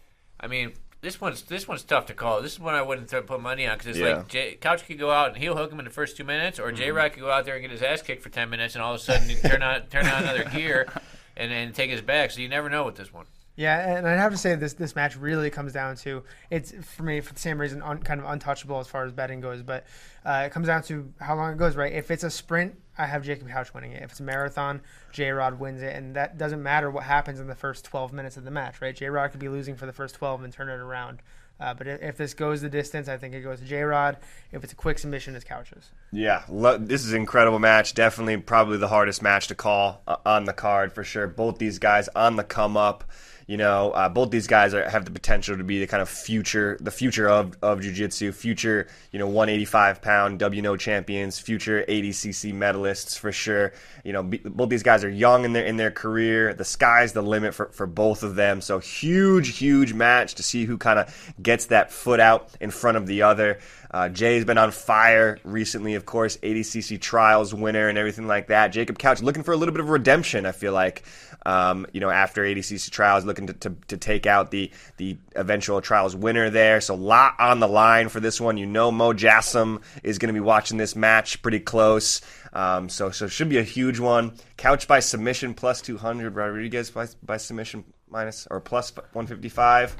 I 0.40 0.46
mean, 0.46 0.72
this 1.00 1.20
one's 1.20 1.42
this 1.42 1.66
one's 1.66 1.82
tough 1.82 2.06
to 2.06 2.14
call. 2.14 2.40
This 2.40 2.52
is 2.52 2.60
one 2.60 2.74
I 2.74 2.82
wouldn't 2.82 3.08
th- 3.10 3.26
put 3.26 3.40
money 3.40 3.66
on 3.66 3.74
because 3.78 3.88
it's 3.88 3.98
Yeah. 3.98 4.18
like 4.18 4.28
Jay, 4.28 4.54
Couch 4.60 4.86
could 4.86 4.98
go 4.98 5.10
out 5.10 5.28
and 5.28 5.36
he'll 5.38 5.56
hook 5.56 5.72
him 5.72 5.80
in 5.80 5.84
the 5.84 5.90
first 5.90 6.16
two 6.16 6.24
minutes, 6.24 6.58
or 6.60 6.70
J 6.70 6.92
Rod 6.92 7.12
could 7.12 7.20
go 7.20 7.30
out 7.30 7.44
there 7.44 7.54
and 7.54 7.62
get 7.62 7.70
his 7.72 7.82
ass 7.82 8.00
kicked 8.02 8.22
for 8.22 8.28
ten 8.30 8.48
minutes, 8.48 8.74
and 8.76 8.82
all 8.82 8.94
of 8.94 9.00
a 9.00 9.02
sudden 9.02 9.28
turn 9.50 9.62
on 9.62 9.82
turn 9.88 10.06
on 10.06 10.22
another 10.22 10.44
gear 10.44 10.88
and 11.36 11.50
then 11.50 11.72
take 11.72 11.90
his 11.90 12.00
back. 12.00 12.30
So 12.30 12.40
you 12.40 12.48
never 12.48 12.68
know 12.70 12.84
with 12.84 12.94
this 12.96 13.12
one. 13.12 13.26
Yeah, 13.58 13.96
and 13.96 14.06
I'd 14.06 14.18
have 14.18 14.30
to 14.30 14.38
say 14.38 14.54
this 14.54 14.74
this 14.74 14.94
match 14.94 15.16
really 15.16 15.50
comes 15.50 15.72
down 15.72 15.96
to 15.96 16.22
it's 16.48 16.72
for 16.94 17.02
me 17.02 17.20
for 17.20 17.34
the 17.34 17.40
same 17.40 17.60
reason 17.60 17.82
un, 17.82 17.98
kind 17.98 18.20
of 18.20 18.26
untouchable 18.30 18.78
as 18.78 18.86
far 18.86 19.04
as 19.04 19.10
betting 19.10 19.40
goes, 19.40 19.64
but 19.64 19.84
uh, 20.24 20.44
it 20.46 20.52
comes 20.52 20.68
down 20.68 20.84
to 20.84 21.12
how 21.20 21.34
long 21.34 21.54
it 21.54 21.58
goes, 21.58 21.74
right? 21.74 21.92
If 21.92 22.12
it's 22.12 22.22
a 22.22 22.30
sprint, 22.30 22.80
I 22.96 23.06
have 23.06 23.24
Jacob 23.24 23.48
Couch 23.48 23.74
winning 23.74 23.90
it. 23.90 24.04
If 24.04 24.12
it's 24.12 24.20
a 24.20 24.22
marathon, 24.22 24.80
J 25.10 25.32
Rod 25.32 25.58
wins 25.58 25.82
it, 25.82 25.96
and 25.96 26.14
that 26.14 26.38
doesn't 26.38 26.62
matter 26.62 26.88
what 26.88 27.02
happens 27.02 27.40
in 27.40 27.48
the 27.48 27.56
first 27.56 27.84
12 27.84 28.12
minutes 28.12 28.36
of 28.36 28.44
the 28.44 28.52
match, 28.52 28.80
right? 28.80 28.94
J 28.94 29.08
Rod 29.08 29.32
could 29.32 29.40
be 29.40 29.48
losing 29.48 29.74
for 29.74 29.86
the 29.86 29.92
first 29.92 30.14
12 30.14 30.44
and 30.44 30.52
turn 30.52 30.68
it 30.68 30.78
around. 30.78 31.20
Uh, 31.58 31.74
but 31.74 31.88
if, 31.88 32.00
if 32.00 32.16
this 32.16 32.34
goes 32.34 32.60
the 32.60 32.68
distance, 32.68 33.08
I 33.08 33.16
think 33.16 33.34
it 33.34 33.40
goes 33.40 33.58
to 33.58 33.64
J 33.64 33.82
Rod. 33.82 34.18
If 34.52 34.62
it's 34.62 34.72
a 34.72 34.76
quick 34.76 35.00
submission, 35.00 35.34
it's 35.34 35.44
Couches. 35.44 35.90
Yeah, 36.12 36.44
lo- 36.48 36.78
this 36.78 37.04
is 37.04 37.12
an 37.12 37.18
incredible 37.18 37.58
match. 37.58 37.94
Definitely, 37.94 38.36
probably 38.36 38.78
the 38.78 38.86
hardest 38.86 39.20
match 39.20 39.48
to 39.48 39.56
call 39.56 40.02
uh, 40.06 40.16
on 40.24 40.44
the 40.44 40.52
card 40.52 40.92
for 40.92 41.02
sure. 41.02 41.26
Both 41.26 41.58
these 41.58 41.80
guys 41.80 42.08
on 42.14 42.36
the 42.36 42.44
come 42.44 42.76
up. 42.76 43.02
You 43.48 43.56
know, 43.56 43.92
uh, 43.92 44.10
both 44.10 44.30
these 44.30 44.46
guys 44.46 44.74
are, 44.74 44.86
have 44.86 45.06
the 45.06 45.10
potential 45.10 45.56
to 45.56 45.64
be 45.64 45.80
the 45.80 45.86
kind 45.86 46.02
of 46.02 46.08
future, 46.10 46.76
the 46.82 46.90
future 46.90 47.26
of 47.26 47.56
of 47.62 47.80
jiu-jitsu, 47.80 48.32
future, 48.32 48.88
you 49.10 49.18
know, 49.18 49.26
185 49.26 50.02
pound 50.02 50.38
WNO 50.38 50.78
champions, 50.78 51.38
future 51.38 51.82
ADCC 51.88 52.52
medalists 52.52 53.18
for 53.18 53.32
sure. 53.32 53.72
You 54.04 54.12
know, 54.12 54.22
be, 54.22 54.36
both 54.36 54.68
these 54.68 54.82
guys 54.82 55.02
are 55.02 55.08
young 55.08 55.46
in 55.46 55.54
their 55.54 55.64
in 55.64 55.78
their 55.78 55.90
career. 55.90 56.52
The 56.52 56.64
sky's 56.66 57.14
the 57.14 57.22
limit 57.22 57.54
for 57.54 57.70
for 57.72 57.86
both 57.86 58.22
of 58.22 58.34
them. 58.34 58.60
So 58.60 58.80
huge, 58.80 59.56
huge 59.56 59.94
match 59.94 60.34
to 60.34 60.42
see 60.42 60.66
who 60.66 60.76
kind 60.76 60.98
of 60.98 61.34
gets 61.42 61.66
that 61.66 61.90
foot 61.90 62.20
out 62.20 62.50
in 62.60 62.70
front 62.70 62.98
of 62.98 63.06
the 63.06 63.22
other. 63.22 63.60
Uh, 63.90 64.10
Jay's 64.10 64.44
been 64.44 64.58
on 64.58 64.70
fire 64.70 65.38
recently, 65.44 65.94
of 65.94 66.04
course, 66.04 66.36
ADCC 66.38 67.00
trials 67.00 67.54
winner 67.54 67.88
and 67.88 67.96
everything 67.96 68.26
like 68.26 68.48
that. 68.48 68.68
Jacob 68.68 68.98
Couch 68.98 69.22
looking 69.22 69.42
for 69.42 69.52
a 69.52 69.56
little 69.56 69.72
bit 69.72 69.80
of 69.80 69.88
redemption, 69.88 70.44
I 70.44 70.52
feel 70.52 70.74
like. 70.74 71.04
Um, 71.46 71.86
you 71.92 72.00
know, 72.00 72.10
after 72.10 72.42
ADCC 72.42 72.90
trials, 72.90 73.24
looking 73.24 73.46
to, 73.46 73.52
to, 73.54 73.76
to 73.88 73.96
take 73.96 74.26
out 74.26 74.50
the 74.50 74.70
the 74.96 75.16
eventual 75.34 75.80
trials 75.80 76.16
winner 76.16 76.50
there. 76.50 76.80
So, 76.80 76.94
lot 76.94 77.34
on 77.38 77.60
the 77.60 77.68
line 77.68 78.08
for 78.08 78.20
this 78.20 78.40
one. 78.40 78.58
You 78.58 78.66
know, 78.66 78.90
Mo 78.90 79.12
Jassim 79.12 79.82
is 80.02 80.18
going 80.18 80.28
to 80.28 80.34
be 80.34 80.44
watching 80.44 80.78
this 80.78 80.96
match 80.96 81.40
pretty 81.40 81.60
close. 81.60 82.20
Um, 82.52 82.88
so, 82.88 83.10
so 83.10 83.28
should 83.28 83.48
be 83.48 83.58
a 83.58 83.62
huge 83.62 83.98
one. 83.98 84.34
Couch 84.56 84.88
by 84.88 85.00
submission 85.00 85.54
plus 85.54 85.80
200. 85.82 86.34
Rodriguez 86.34 86.90
by, 86.90 87.06
by 87.22 87.36
submission 87.36 87.84
minus 88.10 88.46
or 88.50 88.60
plus 88.60 88.94
155. 88.94 89.96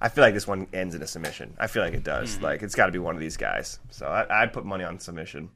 I 0.00 0.08
feel 0.08 0.22
like 0.22 0.34
this 0.34 0.46
one 0.46 0.66
ends 0.72 0.94
in 0.94 1.02
a 1.02 1.06
submission. 1.06 1.56
I 1.58 1.66
feel 1.66 1.82
like 1.82 1.94
it 1.94 2.04
does. 2.04 2.40
Like 2.40 2.62
it's 2.62 2.74
got 2.74 2.86
to 2.86 2.92
be 2.92 2.98
one 2.98 3.14
of 3.14 3.20
these 3.20 3.36
guys. 3.36 3.78
So 3.90 4.06
I, 4.06 4.42
I'd 4.42 4.52
put 4.52 4.64
money 4.64 4.84
on 4.84 4.98
submission. 4.98 5.50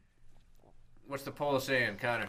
What's 1.06 1.24
the 1.24 1.30
poll 1.30 1.58
saying, 1.60 1.96
Connor? 2.00 2.28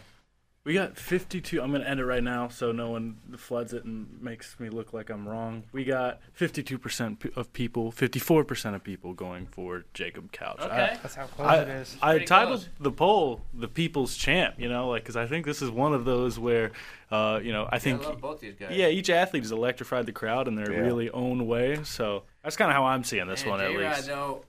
We 0.70 0.76
got 0.76 0.98
52. 0.98 1.64
I'm 1.64 1.72
going 1.72 1.82
to 1.82 1.90
end 1.90 2.00
it 2.00 2.06
right 2.06 2.22
now 2.24 2.48
so 2.48 2.72
no 2.72 2.92
one 2.92 3.18
floods 3.38 3.74
it 3.74 3.86
and 3.86 4.22
makes 4.22 4.60
me 4.60 4.70
look 4.70 4.94
like 4.94 5.10
I'm 5.10 5.28
wrong. 5.28 5.64
We 5.72 5.84
got 5.84 6.20
52% 6.40 7.36
of 7.36 7.52
people, 7.54 7.92
54% 7.92 8.76
of 8.76 8.84
people 8.84 9.14
going 9.14 9.48
for 9.48 9.86
Jacob 9.96 10.32
Couch. 10.32 10.60
Okay. 10.62 10.96
That's 11.02 11.16
how 11.16 11.26
close 11.26 11.48
I, 11.48 11.58
it 11.64 11.70
is. 11.70 11.98
I, 12.04 12.14
I 12.14 12.20
titled 12.20 12.60
close. 12.60 12.70
the 12.80 12.92
poll 12.92 13.42
"The 13.52 13.68
People's 13.68 14.16
Champ," 14.16 14.60
you 14.60 14.70
know, 14.70 14.90
like 14.90 15.02
because 15.02 15.16
I 15.18 15.26
think 15.26 15.48
this 15.48 15.64
is 15.64 15.72
one 15.72 15.96
of 15.96 16.06
those 16.06 16.38
where, 16.38 16.72
uh, 17.10 17.40
you 17.42 17.52
know, 17.52 17.64
I 17.64 17.78
I 17.78 17.80
think 17.80 18.04
love 18.06 18.22
both 18.22 18.40
these 18.40 18.54
guys. 18.54 18.70
yeah, 18.78 18.90
each 18.90 19.10
athlete 19.10 19.42
has 19.42 19.52
electrified 19.52 20.06
the 20.06 20.12
crowd 20.12 20.48
in 20.48 20.54
their 20.54 20.72
Yeah. 20.72 20.82
really 20.82 21.10
own 21.10 21.48
way. 21.48 21.84
So 21.84 22.26
that's 22.44 22.56
kind 22.56 22.70
of 22.70 22.76
how 22.76 22.86
I'm 22.86 23.04
seeing 23.04 23.26
this 23.26 23.42
Man, 23.42 23.50
one 23.50 23.62
at 23.62 23.72
J-Rod, 23.72 23.96
least. 23.96 24.08
though, 24.08 24.46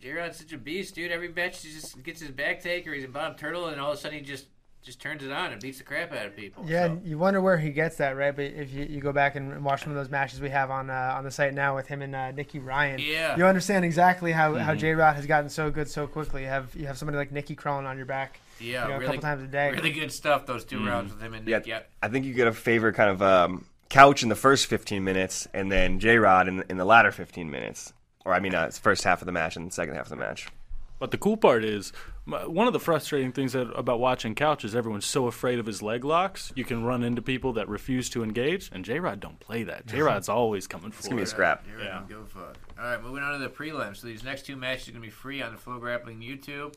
J-Rod's 0.00 0.38
such 0.38 0.52
a 0.52 0.58
beast, 0.58 0.94
dude. 0.94 1.10
Every 1.10 1.28
match 1.32 1.60
he 1.64 1.72
just 1.72 2.00
gets 2.04 2.20
his 2.20 2.30
back 2.30 2.60
take 2.62 2.86
or 2.86 2.92
he's 2.94 3.02
in 3.02 3.10
bottom 3.10 3.36
turtle, 3.36 3.66
and 3.66 3.80
all 3.80 3.90
of 3.90 3.98
a 3.98 4.00
sudden 4.00 4.18
he 4.20 4.24
just 4.24 4.46
just 4.84 5.00
turns 5.00 5.22
it 5.22 5.32
on 5.32 5.50
and 5.50 5.60
beats 5.62 5.78
the 5.78 5.84
crap 5.84 6.12
out 6.12 6.26
of 6.26 6.36
people. 6.36 6.62
Yeah, 6.66 6.86
So, 6.86 6.92
and 6.92 7.06
you 7.06 7.16
wonder 7.16 7.40
where 7.40 7.56
he 7.56 7.70
gets 7.70 7.96
that, 7.96 8.16
right? 8.16 8.36
But 8.36 8.44
if 8.44 8.70
you, 8.72 8.84
you 8.84 9.00
go 9.00 9.12
back 9.12 9.34
and 9.34 9.64
watch 9.64 9.82
some 9.82 9.90
of 9.90 9.96
those 9.96 10.10
matches 10.10 10.40
we 10.40 10.50
have 10.50 10.70
on 10.70 10.90
uh, 10.90 11.14
on 11.16 11.24
the 11.24 11.30
site 11.30 11.54
now 11.54 11.74
with 11.74 11.86
him 11.86 12.02
and 12.02 12.14
uh, 12.14 12.30
Nikki 12.32 12.58
Ryan, 12.58 13.00
Yeah. 13.00 13.36
you 13.36 13.46
understand 13.46 13.84
exactly 13.84 14.30
how, 14.32 14.52
Mm-hmm. 14.52 14.62
how 14.64 14.74
J 14.74 14.92
Rod 14.92 15.16
has 15.16 15.26
gotten 15.26 15.48
so 15.48 15.70
good 15.70 15.88
so 15.88 16.06
quickly. 16.06 16.42
You 16.42 16.48
have 16.48 16.74
you 16.76 16.86
have 16.86 16.98
somebody 16.98 17.16
like 17.16 17.32
Nikki 17.32 17.54
crawling 17.54 17.86
on 17.86 17.96
your 17.96 18.06
back, 18.06 18.40
yeah, 18.60 18.82
you 18.84 18.88
know, 18.90 18.94
really, 18.98 19.04
a 19.04 19.06
couple 19.08 19.22
times 19.22 19.42
a 19.42 19.46
day. 19.46 19.70
really 19.72 19.90
good 19.92 20.12
stuff. 20.12 20.44
Those 20.46 20.64
2 20.64 20.86
rounds 20.86 21.12
with 21.12 21.22
him 21.22 21.32
and 21.34 21.48
Yeah, 21.48 21.58
Nick. 21.58 21.66
Yeah, 21.66 21.80
I 22.02 22.08
think 22.08 22.26
you 22.26 22.34
get 22.34 22.46
a 22.46 22.52
favor 22.52 22.92
kind 22.92 23.08
of 23.10 23.22
um, 23.22 23.64
couch 23.88 24.22
in 24.22 24.28
the 24.28 24.34
first 24.36 24.66
15 24.66 25.02
minutes, 25.02 25.48
and 25.54 25.72
then 25.72 25.98
J 25.98 26.18
Rod 26.18 26.46
in, 26.46 26.62
in 26.68 26.76
the 26.76 26.84
latter 26.84 27.10
15 27.10 27.50
minutes, 27.50 27.92
or 28.26 28.34
I 28.34 28.40
mean, 28.40 28.54
uh, 28.54 28.66
it's 28.66 28.78
first 28.78 29.02
half 29.04 29.22
of 29.22 29.26
the 29.26 29.32
match 29.32 29.56
and 29.56 29.66
the 29.70 29.74
second 29.74 29.94
half 29.94 30.04
of 30.06 30.10
the 30.10 30.16
match. 30.16 30.48
But 30.98 31.10
the 31.10 31.18
cool 31.18 31.36
part 31.36 31.64
is, 31.64 31.92
one 32.24 32.66
of 32.66 32.72
the 32.72 32.80
frustrating 32.80 33.32
things 33.32 33.52
that, 33.52 33.70
about 33.72 33.98
watching 34.00 34.34
Couch 34.34 34.64
is 34.64 34.74
everyone's 34.74 35.04
so 35.04 35.26
afraid 35.26 35.58
of 35.58 35.66
his 35.66 35.82
leg 35.82 36.04
locks. 36.04 36.52
You 36.54 36.64
can 36.64 36.84
run 36.84 37.02
into 37.02 37.20
people 37.20 37.52
that 37.54 37.68
refuse 37.68 38.08
to 38.10 38.22
engage, 38.22 38.70
and 38.72 38.84
J 38.84 39.00
Rod 39.00 39.20
don't 39.20 39.38
play 39.40 39.64
that. 39.64 39.86
J 39.86 40.00
Rod's 40.00 40.28
always 40.28 40.66
coming 40.66 40.92
for 40.92 40.98
It's 41.00 41.08
gonna 41.08 41.16
be 41.18 41.24
a 41.24 41.26
scrap. 41.26 41.66
J-Rod 41.66 41.82
Yeah. 41.84 41.92
don't 41.98 42.08
give 42.08 42.18
a 42.20 42.24
fuck. 42.26 42.56
All 42.78 42.84
right, 42.84 43.02
moving 43.02 43.22
on 43.22 43.32
to 43.32 43.38
the 43.38 43.50
prelims. 43.50 43.96
So 43.98 44.06
these 44.06 44.24
next 44.24 44.46
two 44.46 44.56
matches 44.56 44.88
are 44.88 44.92
going 44.92 45.02
to 45.02 45.06
be 45.06 45.10
free 45.12 45.42
on 45.42 45.52
the 45.52 45.58
FloGrappling 45.60 46.22
YouTube. 46.22 46.74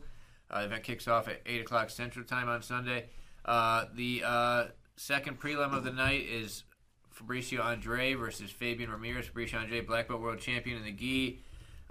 Uh, 0.49 0.59
the 0.61 0.65
event 0.67 0.83
kicks 0.83 1.07
off 1.07 1.27
at 1.27 1.41
8 1.45 1.61
o'clock 1.61 1.89
Central 1.89 2.23
Time 2.25 2.47
on 2.49 2.61
Sunday. 2.61 3.05
Uh, 3.45 3.85
the 3.95 4.23
uh, 4.25 4.65
second 4.95 5.39
prelim 5.39 5.73
of 5.73 5.83
the 5.83 5.91
night 5.91 6.25
is 6.27 6.63
Fabricio 7.15 7.63
Andre 7.63 8.13
versus 8.13 8.51
Fabian 8.51 8.91
Ramirez. 8.91 9.27
Fabricio 9.27 9.59
Andre, 9.59 9.81
black 9.81 10.07
belt 10.07 10.21
world 10.21 10.39
champion 10.39 10.77
in 10.77 10.83
the 10.83 10.91
gi, 10.91 11.39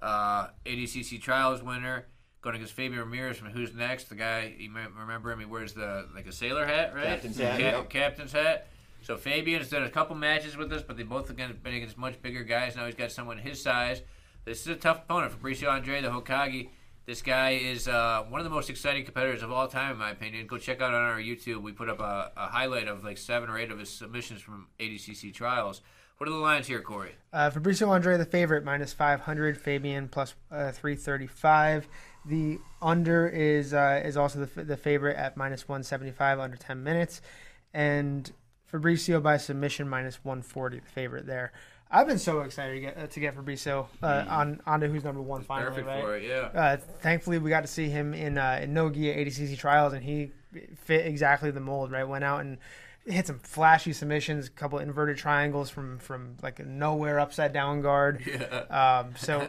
uh, 0.01 0.49
ADCC 0.65 1.21
trials 1.21 1.63
winner, 1.63 2.07
going 2.43 2.57
against 2.57 2.75
Fabian 2.75 3.01
Ramirez 3.01 3.37
from 3.39 3.49
Who's 3.51 3.75
Next. 3.75 4.09
The 4.09 4.15
guy, 4.15 4.55
you 4.59 4.71
might 4.71 4.95
remember 4.95 5.33
him. 5.33 5.41
He 5.41 5.47
wears 5.47 5.73
the 5.73 6.07
like 6.15 6.27
a 6.27 6.33
sailor 6.33 6.67
hat, 6.67 6.95
right? 6.95 7.05
Captain's 7.07 7.39
hat, 7.39 7.59
Ca- 7.59 7.65
yep. 7.65 7.91
Captain's 7.91 8.33
hat. 8.33 8.69
So 9.03 9.17
Fabian's 9.17 9.69
done 9.69 9.85
a 9.85 9.91
couple 9.91 10.17
matches 10.17 10.57
with 10.57 10.73
us, 10.73 10.83
but 10.83 10.97
they 10.97 11.03
both 11.05 11.29
have 11.29 11.37
been 11.37 11.75
against 11.75 11.97
much 11.97 12.21
bigger 12.23 12.43
guys. 12.43 12.75
Now 12.77 12.87
he's 12.87 12.95
got 12.95 13.13
someone 13.13 13.39
his 13.39 13.63
size. 13.63 14.03
This 14.45 14.61
is 14.61 14.67
a 14.69 14.77
tough 14.77 15.03
opponent. 15.05 15.33
Fabricio 15.41 15.71
Andre, 15.71 16.01
the 16.01 16.09
Hokage. 16.09 16.71
This 17.05 17.23
guy 17.23 17.51
is 17.51 17.87
uh, 17.87 18.25
one 18.29 18.41
of 18.41 18.45
the 18.45 18.51
most 18.51 18.69
exciting 18.69 19.05
competitors 19.05 19.45
of 19.45 19.53
all 19.53 19.69
time, 19.69 19.93
in 19.93 19.99
my 19.99 20.11
opinion. 20.11 20.49
Go 20.49 20.59
check 20.59 20.81
out 20.81 20.93
on 20.93 21.01
our 21.03 21.19
YouTube. 21.21 21.63
We 21.63 21.71
put 21.71 21.89
up 21.89 22.01
a, 22.01 22.33
a 22.37 22.47
highlight 22.49 22.89
of 22.89 23.05
like 23.05 23.17
seven 23.17 23.49
or 23.49 23.59
eight 23.59 23.71
of 23.71 23.79
his 23.79 23.91
submissions 23.91 24.41
from 24.41 24.67
ADCC 24.81 25.33
trials. 25.33 25.83
What 26.19 26.29
are 26.29 26.33
the 26.33 26.39
lines 26.39 26.67
here, 26.67 26.81
Corey? 26.81 27.13
Uh, 27.33 27.51
Fabricio 27.51 27.89
Andre, 27.89 28.17
the 28.17 28.25
favorite, 28.25 28.65
minus 28.65 28.93
500. 28.93 29.57
Fabian, 29.61 30.09
plus, 30.09 30.35
uh, 30.51 30.73
335. 30.73 31.87
The 32.29 32.59
under 32.83 33.29
is 33.29 33.73
uh, 33.73 34.03
is 34.05 34.17
also 34.17 34.41
the, 34.41 34.61
f- 34.61 34.67
the 34.67 34.77
favorite 34.77 35.17
at 35.17 35.37
minus 35.37 35.69
175, 35.69 36.41
under 36.41 36.57
10 36.57 36.83
minutes. 36.83 37.21
And 37.73 38.31
Fabricio 38.73 39.23
by 39.23 39.37
submission, 39.37 39.89
minus 39.89 40.25
140, 40.25 40.81
the 40.81 40.87
favorite 40.87 41.27
there. 41.27 41.53
I've 41.91 42.07
been 42.07 42.19
so 42.19 42.41
excited 42.41 42.75
to 42.75 42.81
get, 42.81 42.99
uh, 42.99 43.07
to 43.07 43.21
get 43.21 43.37
Fabricio 43.37 43.87
uh, 44.03 44.25
on 44.29 44.61
onto 44.67 44.89
who's 44.89 45.05
number 45.05 45.23
one 45.23 45.43
finally. 45.43 45.71
Perfect 45.71 45.87
right? 45.87 46.03
for 46.03 46.17
it, 46.17 46.25
yeah. 46.25 46.61
Uh, 46.61 46.77
thankfully, 47.01 47.39
we 47.39 47.49
got 47.49 47.61
to 47.61 47.69
see 47.69 47.89
him 47.89 48.13
in 48.13 48.39
uh, 48.39 48.59
in 48.63 48.75
Nogi 48.75 49.11
at 49.11 49.19
ADCC 49.19 49.57
trials, 49.57 49.93
and 49.93 50.03
he 50.03 50.33
fit 50.77 51.07
exactly 51.07 51.51
the 51.53 51.61
mold. 51.61 51.93
Right, 51.93 52.03
went 52.07 52.25
out 52.25 52.41
and 52.41 52.59
hit 53.07 53.29
some 53.29 53.39
flashy 53.39 53.93
submissions, 53.93 54.49
a 54.49 54.51
couple 54.51 54.81
inverted 54.81 55.17
triangles 55.17 55.71
from 55.71 55.99
from 55.99 56.37
like 56.43 56.59
a 56.59 56.65
nowhere 56.65 57.21
upside 57.21 57.53
down 57.53 57.83
guard. 57.83 58.23
Yeah. 58.27 59.03
Um, 59.05 59.15
so, 59.17 59.49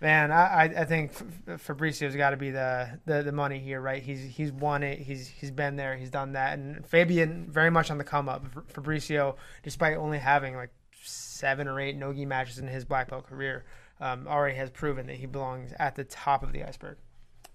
man, 0.00 0.30
I 0.30 0.64
I 0.64 0.84
think 0.84 1.12
F- 1.12 1.66
Fabricio's 1.66 2.16
got 2.16 2.30
to 2.30 2.36
be 2.36 2.50
the, 2.50 2.98
the 3.06 3.22
the 3.22 3.32
money 3.32 3.58
here, 3.58 3.80
right? 3.80 4.02
He's 4.02 4.22
he's 4.22 4.52
won 4.52 4.82
it. 4.82 4.98
He's 4.98 5.28
he's 5.28 5.50
been 5.50 5.76
there. 5.76 5.96
He's 5.96 6.10
done 6.10 6.32
that. 6.32 6.58
And 6.58 6.86
Fabian 6.86 7.46
very 7.50 7.70
much 7.70 7.90
on 7.90 7.98
the 7.98 8.04
come 8.04 8.28
up. 8.28 8.44
F- 8.56 8.74
Fabricio, 8.74 9.36
despite 9.62 9.96
only 9.96 10.18
having 10.18 10.54
like 10.54 10.70
seven 11.02 11.68
or 11.68 11.80
eight 11.80 11.96
nogi 11.96 12.24
matches 12.26 12.58
in 12.58 12.66
his 12.66 12.84
black 12.84 13.10
belt 13.10 13.26
career, 13.26 13.64
um, 14.00 14.26
already 14.28 14.56
has 14.56 14.70
proven 14.70 15.06
that 15.06 15.16
he 15.16 15.26
belongs 15.26 15.72
at 15.78 15.94
the 15.94 16.04
top 16.04 16.42
of 16.42 16.52
the 16.52 16.62
iceberg. 16.64 16.96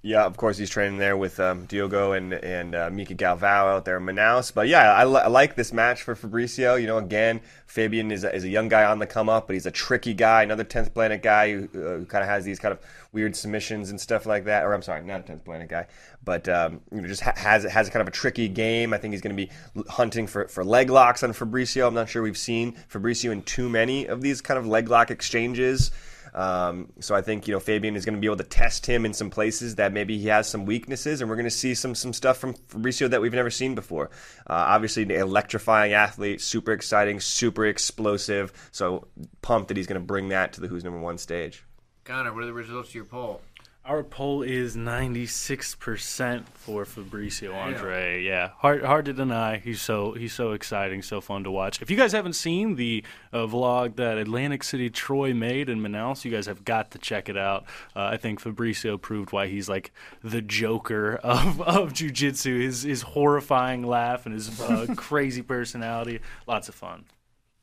Yeah, 0.06 0.26
of 0.26 0.36
course 0.36 0.58
he's 0.58 0.70
training 0.70 0.98
there 0.98 1.16
with 1.16 1.40
um, 1.40 1.66
Diogo 1.66 2.12
and 2.12 2.34
and 2.34 2.76
uh, 2.76 2.90
Mika 2.92 3.16
Galvao 3.16 3.74
out 3.74 3.86
there 3.86 3.96
in 3.96 4.04
Manaus. 4.04 4.54
But 4.54 4.68
yeah, 4.68 4.92
I, 4.92 5.06
li- 5.06 5.22
I 5.22 5.28
like 5.28 5.56
this 5.56 5.72
match 5.72 6.02
for 6.04 6.14
Fabricio. 6.14 6.80
You 6.80 6.88
know, 6.88 6.98
again, 6.98 7.40
Fabian 7.68 8.12
is 8.12 8.26
a, 8.26 8.36
is 8.36 8.44
a 8.44 8.50
young 8.50 8.68
guy 8.68 8.84
on 8.84 9.00
the 9.00 9.08
come 9.08 9.30
up, 9.30 9.48
but 9.48 9.54
he's 9.54 9.66
a 9.66 9.72
tricky 9.72 10.14
guy, 10.14 10.44
another 10.44 10.66
tenth 10.66 10.94
planet 10.94 11.24
guy 11.24 11.54
who, 11.54 11.64
uh, 11.74 12.00
who 12.00 12.06
kind 12.06 12.22
of 12.22 12.30
has 12.30 12.44
these 12.44 12.60
kind 12.60 12.74
of 12.74 12.80
weird 13.14 13.34
submissions 13.34 13.92
and 13.92 14.02
stuff 14.02 14.26
like 14.26 14.44
that. 14.44 14.66
Or 14.66 14.74
I'm 14.74 14.82
sorry, 14.82 15.06
not 15.06 15.22
a 15.22 15.24
tenth 15.24 15.46
planet 15.46 15.70
guy, 15.70 15.88
but 16.22 16.50
um, 16.50 16.82
you 16.92 17.00
know, 17.00 17.08
just 17.08 17.22
ha- 17.22 17.38
has 17.38 17.64
has 17.64 17.90
kind 17.90 18.02
of 18.02 18.10
a 18.10 18.12
tricky 18.12 18.50
game. 18.50 18.94
I 18.94 18.98
think 18.98 19.14
he's 19.14 19.22
going 19.22 19.38
to 19.38 19.42
be 19.42 19.52
hunting 19.88 20.28
for 20.28 20.50
for 20.50 20.66
leg 20.66 20.90
locks 20.90 21.24
on 21.24 21.32
Fabricio. 21.32 21.88
I'm 21.88 21.94
not 21.94 22.10
sure 22.10 22.22
we've 22.22 22.38
seen 22.38 22.76
Fabricio 22.92 23.32
in 23.32 23.42
too 23.42 23.70
many 23.70 24.08
of 24.08 24.20
these 24.20 24.42
kind 24.42 24.58
of 24.58 24.68
leg 24.68 24.90
lock 24.90 25.12
exchanges. 25.12 25.92
Um, 26.34 26.92
so 27.00 27.14
I 27.16 27.22
think 27.22 27.48
you 27.48 27.54
know 27.54 27.60
Fabian 27.60 27.96
is 27.96 28.06
going 28.06 28.16
to 28.16 28.22
be 28.22 28.28
able 28.28 28.38
to 28.38 28.44
test 28.44 28.86
him 28.86 29.06
in 29.06 29.14
some 29.14 29.30
places 29.30 29.76
that 29.76 29.94
maybe 29.94 30.18
he 30.18 30.28
has 30.28 30.48
some 30.48 30.66
weaknesses, 30.66 31.22
and 31.22 31.30
we're 31.30 31.36
going 31.36 31.46
to 31.46 31.52
see 31.52 31.76
some 31.76 31.96
some 31.96 32.14
stuff 32.14 32.38
from 32.38 32.54
Fabricio 32.54 33.10
that 33.10 33.22
we've 33.22 33.34
never 33.34 33.52
seen 33.52 33.76
before. 33.76 34.10
Uh, 34.48 34.54
obviously, 34.54 35.04
an 35.04 35.12
electrifying 35.12 35.94
athlete, 35.94 36.42
super 36.42 36.72
exciting, 36.72 37.20
super 37.20 37.66
explosive. 37.66 38.52
So 38.72 39.08
pumped 39.42 39.68
that 39.68 39.78
he's 39.78 39.88
going 39.88 40.02
to 40.02 40.06
bring 40.06 40.30
that 40.30 40.54
to 40.54 40.62
the 40.62 40.68
Who's 40.68 40.84
Number 40.84 41.00
One 41.00 41.18
stage. 41.18 41.64
Connor, 42.04 42.34
what 42.34 42.44
are 42.44 42.48
the 42.48 42.54
results 42.54 42.90
of 42.90 42.96
your 42.96 43.06
poll? 43.06 43.42
Our 43.86 44.02
poll 44.02 44.44
is 44.44 44.78
96% 44.78 46.46
for 46.54 46.86
Fabricio 46.86 47.54
Andre. 47.54 48.24
Yeah, 48.24 48.52
hard 48.60 48.86
hard 48.86 49.04
to 49.06 49.14
deny. 49.14 49.58
He's 49.58 49.82
so 49.82 50.14
he's 50.14 50.32
so 50.32 50.54
exciting, 50.54 51.02
so 51.02 51.20
fun 51.20 51.44
to 51.44 51.52
watch. 51.52 51.82
If 51.82 51.92
you 51.92 51.98
guys 51.98 52.14
haven't 52.14 52.34
seen 52.34 52.78
the 52.78 53.04
uh, 53.34 53.40
vlog 53.40 53.98
that 53.98 54.18
Atlantic 54.18 54.64
City 54.64 54.90
Troy 54.90 55.34
made 55.34 55.68
in 55.68 55.82
Manaus, 55.82 56.24
you 56.24 56.32
guys 56.32 56.46
have 56.46 56.64
got 56.64 56.92
to 56.92 56.98
check 56.98 57.28
it 57.28 57.36
out. 57.36 57.66
Uh, 57.94 58.06
I 58.06 58.16
think 58.16 58.42
Fabricio 58.42 59.00
proved 59.02 59.34
why 59.34 59.48
he's 59.48 59.68
like 59.68 59.92
the 60.24 60.42
Joker 60.42 61.18
of 61.18 61.60
of 61.62 61.92
jiu-jitsu. 61.92 62.62
His 62.62 62.84
his 62.84 63.02
horrifying 63.02 63.84
laugh 63.84 64.26
and 64.26 64.34
his 64.34 64.62
uh, 64.62 64.88
crazy 64.96 65.42
personality. 65.42 66.22
Lots 66.48 66.70
of 66.70 66.76
fun. 66.76 67.04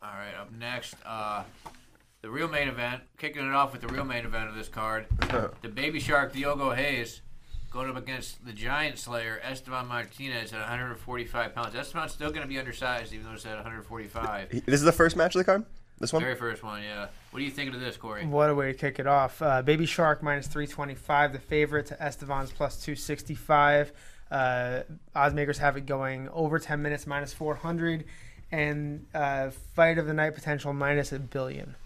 All 0.02 0.10
right, 0.10 0.34
up 0.38 0.52
next, 0.52 0.96
uh, 1.06 1.44
the 2.22 2.30
real 2.30 2.48
main 2.48 2.68
event. 2.68 3.02
Kicking 3.18 3.46
it 3.46 3.54
off 3.54 3.72
with 3.72 3.80
the 3.80 3.88
real 3.88 4.04
main 4.04 4.24
event 4.24 4.48
of 4.48 4.54
this 4.54 4.68
card. 4.68 5.06
the 5.62 5.68
Baby 5.68 6.00
Shark 6.00 6.32
Diogo 6.32 6.70
Reis 6.70 7.20
going 7.70 7.88
up 7.88 7.96
against 7.96 8.44
the 8.44 8.52
Giant 8.52 8.98
Slayer 8.98 9.40
Esteban 9.42 9.86
Martinez 9.86 10.52
at 10.52 10.60
145 10.60 11.54
pounds. 11.54 11.74
Esteban's 11.74 12.12
still 12.12 12.30
going 12.30 12.42
to 12.42 12.48
be 12.48 12.58
undersized, 12.58 13.12
even 13.12 13.26
though 13.26 13.32
it's 13.32 13.46
at 13.46 13.54
145. 13.54 14.50
This 14.50 14.62
is 14.66 14.82
the 14.82 14.92
first 14.92 15.16
match 15.16 15.34
of 15.34 15.40
the 15.40 15.44
card. 15.44 15.64
This 15.98 16.12
one. 16.12 16.22
Very 16.22 16.34
first 16.34 16.62
one, 16.62 16.82
yeah. 16.82 17.08
What 17.30 17.40
are 17.40 17.44
you 17.44 17.50
thinking 17.50 17.74
of 17.74 17.80
this, 17.80 17.98
Corey? 17.98 18.24
What 18.24 18.48
a 18.48 18.54
way 18.54 18.72
to 18.72 18.78
kick 18.78 18.98
it 18.98 19.06
off. 19.06 19.40
Uh, 19.42 19.60
Baby 19.60 19.84
Shark 19.84 20.22
minus 20.22 20.46
325, 20.46 21.34
the 21.34 21.38
favorite 21.38 21.86
to 21.86 22.02
Esteban's 22.02 22.50
plus 22.50 22.82
265. 22.82 23.92
Uh, 24.30 24.80
Oddsmakers 25.14 25.58
have 25.58 25.76
it 25.76 25.84
going 25.84 26.28
over 26.30 26.58
10 26.58 26.80
minutes 26.80 27.06
minus 27.06 27.34
400. 27.34 28.04
And 28.50 29.06
uh, 29.14 29.50
fight 29.76 29.98
of 29.98 30.06
the 30.06 30.14
night 30.14 30.34
potential 30.34 30.72
minus 30.72 31.12
a 31.12 31.18
billion. 31.18 31.76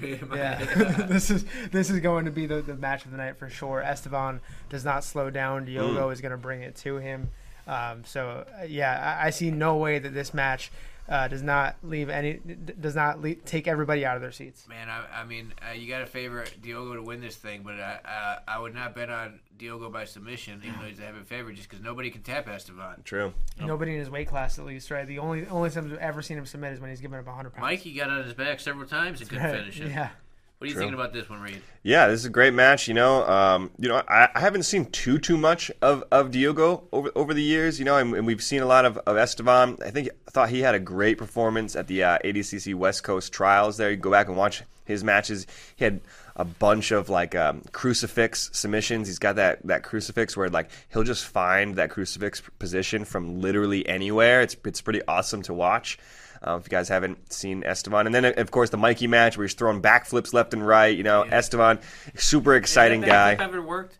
Yeah, 0.34 0.64
this 1.08 1.30
is 1.30 1.44
this 1.72 1.90
is 1.90 2.00
going 2.00 2.24
to 2.24 2.30
be 2.30 2.46
the, 2.46 2.62
the 2.62 2.74
match 2.74 3.04
of 3.04 3.10
the 3.10 3.16
night 3.16 3.36
for 3.36 3.48
sure. 3.48 3.82
Esteban 3.82 4.40
does 4.68 4.84
not 4.84 5.04
slow 5.04 5.30
down. 5.30 5.64
Diogo 5.64 6.10
is 6.10 6.20
going 6.20 6.32
to 6.32 6.38
bring 6.38 6.62
it 6.62 6.76
to 6.76 6.98
him. 6.98 7.30
Um, 7.66 8.04
so 8.04 8.46
uh, 8.60 8.64
yeah, 8.64 9.18
I, 9.20 9.26
I 9.26 9.30
see 9.30 9.50
no 9.50 9.76
way 9.76 9.98
that 9.98 10.14
this 10.14 10.32
match 10.32 10.70
uh, 11.08 11.26
does 11.28 11.42
not 11.42 11.76
leave 11.82 12.08
any 12.10 12.34
does 12.80 12.94
not 12.94 13.22
le- 13.22 13.34
take 13.34 13.66
everybody 13.66 14.04
out 14.04 14.16
of 14.16 14.22
their 14.22 14.32
seats. 14.32 14.68
Man, 14.68 14.88
I, 14.88 15.04
I 15.22 15.24
mean, 15.24 15.54
uh, 15.66 15.72
you 15.72 15.88
got 15.88 16.00
to 16.00 16.06
favor 16.06 16.44
Diogo 16.62 16.94
to 16.94 17.02
win 17.02 17.20
this 17.20 17.36
thing, 17.36 17.62
but 17.64 17.74
I, 17.74 17.98
I, 18.04 18.38
I 18.56 18.58
would 18.58 18.74
not 18.74 18.94
bet 18.94 19.08
on 19.10 19.40
Diogo 19.56 19.90
by 19.90 20.04
submission, 20.04 20.60
even 20.64 20.78
though 20.80 20.86
he's 20.86 20.98
a 20.98 21.02
heavy 21.02 21.20
favorite, 21.24 21.56
just 21.56 21.68
because 21.68 21.82
nobody 21.82 22.10
can 22.10 22.22
tap 22.22 22.48
Esteban. 22.48 23.02
True. 23.04 23.32
Nobody 23.60 23.92
in 23.94 23.98
his 24.00 24.10
weight 24.10 24.28
class, 24.28 24.58
at 24.58 24.64
least, 24.66 24.90
right? 24.90 25.06
The 25.06 25.18
only 25.18 25.46
only 25.46 25.70
time 25.70 25.88
we've 25.88 25.98
ever 25.98 26.22
seen 26.22 26.38
him 26.38 26.46
submit 26.46 26.74
is 26.74 26.80
when 26.80 26.90
he's 26.90 27.00
given 27.00 27.18
up 27.18 27.26
100 27.26 27.50
pounds. 27.50 27.62
Mikey 27.62 27.94
got 27.94 28.10
on 28.10 28.24
his 28.24 28.34
back 28.34 28.60
several 28.60 28.86
times 28.86 29.20
and 29.20 29.28
couldn't 29.30 29.44
Right, 29.44 29.58
finish 29.60 29.80
it. 29.80 29.88
Yeah. 29.88 30.10
What 30.58 30.64
are 30.64 30.68
you 30.68 30.74
True. 30.74 30.82
thinking 30.82 30.94
about 30.94 31.12
this 31.12 31.30
one, 31.30 31.40
Reed? 31.40 31.62
Yeah, 31.84 32.08
this 32.08 32.18
is 32.18 32.26
a 32.26 32.30
great 32.30 32.52
match. 32.52 32.88
You 32.88 32.94
know, 32.94 33.24
um, 33.28 33.70
you 33.78 33.88
know, 33.88 34.02
I, 34.08 34.28
I 34.34 34.40
haven't 34.40 34.64
seen 34.64 34.86
too 34.86 35.20
too 35.20 35.36
much 35.36 35.70
of, 35.80 36.02
of 36.10 36.32
Diogo 36.32 36.82
over 36.90 37.12
over 37.14 37.32
the 37.32 37.42
years. 37.42 37.78
You 37.78 37.84
know, 37.84 37.96
and, 37.96 38.12
and 38.14 38.26
we've 38.26 38.42
seen 38.42 38.60
a 38.62 38.66
lot 38.66 38.84
of, 38.84 38.98
of 38.98 39.16
Esteban. 39.16 39.78
I 39.84 39.90
think 39.90 40.08
I 40.26 40.30
thought 40.32 40.48
he 40.48 40.60
had 40.60 40.74
a 40.74 40.80
great 40.80 41.16
performance 41.16 41.76
at 41.76 41.86
the 41.86 42.02
uh, 42.02 42.18
ADCC 42.24 42.74
West 42.74 43.04
Coast 43.04 43.32
Trials. 43.32 43.76
There, 43.76 43.88
you 43.88 43.96
go 43.96 44.10
back 44.10 44.26
and 44.26 44.36
watch 44.36 44.64
his 44.84 45.04
matches. 45.04 45.46
He 45.76 45.84
had 45.84 46.00
a 46.34 46.44
bunch 46.44 46.90
of 46.90 47.08
like 47.08 47.36
um, 47.36 47.62
crucifix 47.70 48.50
submissions. 48.52 49.06
He's 49.06 49.20
got 49.20 49.36
that 49.36 49.64
that 49.64 49.84
crucifix 49.84 50.36
where 50.36 50.48
like 50.48 50.70
he'll 50.88 51.04
just 51.04 51.24
find 51.24 51.76
that 51.76 51.90
crucifix 51.90 52.42
position 52.58 53.04
from 53.04 53.40
literally 53.40 53.88
anywhere. 53.88 54.42
It's 54.42 54.56
it's 54.64 54.80
pretty 54.80 55.02
awesome 55.06 55.42
to 55.42 55.54
watch. 55.54 55.98
Uh, 56.46 56.56
if 56.56 56.64
you 56.66 56.70
guys 56.70 56.88
haven't 56.88 57.32
seen 57.32 57.64
Esteban, 57.64 58.06
and 58.06 58.14
then 58.14 58.24
of 58.24 58.50
course 58.50 58.70
the 58.70 58.76
Mikey 58.76 59.06
match 59.06 59.36
where 59.36 59.44
he's 59.46 59.54
throwing 59.54 59.82
backflips 59.82 60.32
left 60.32 60.52
and 60.54 60.64
right. 60.66 60.96
You 60.96 61.02
know, 61.02 61.22
Esteban, 61.22 61.80
super 62.16 62.54
exciting 62.54 63.02
Has 63.02 63.10
that 63.10 63.36
guy. 63.38 63.44
backflip 63.44 63.48
ever 63.48 63.62
worked? 63.62 63.98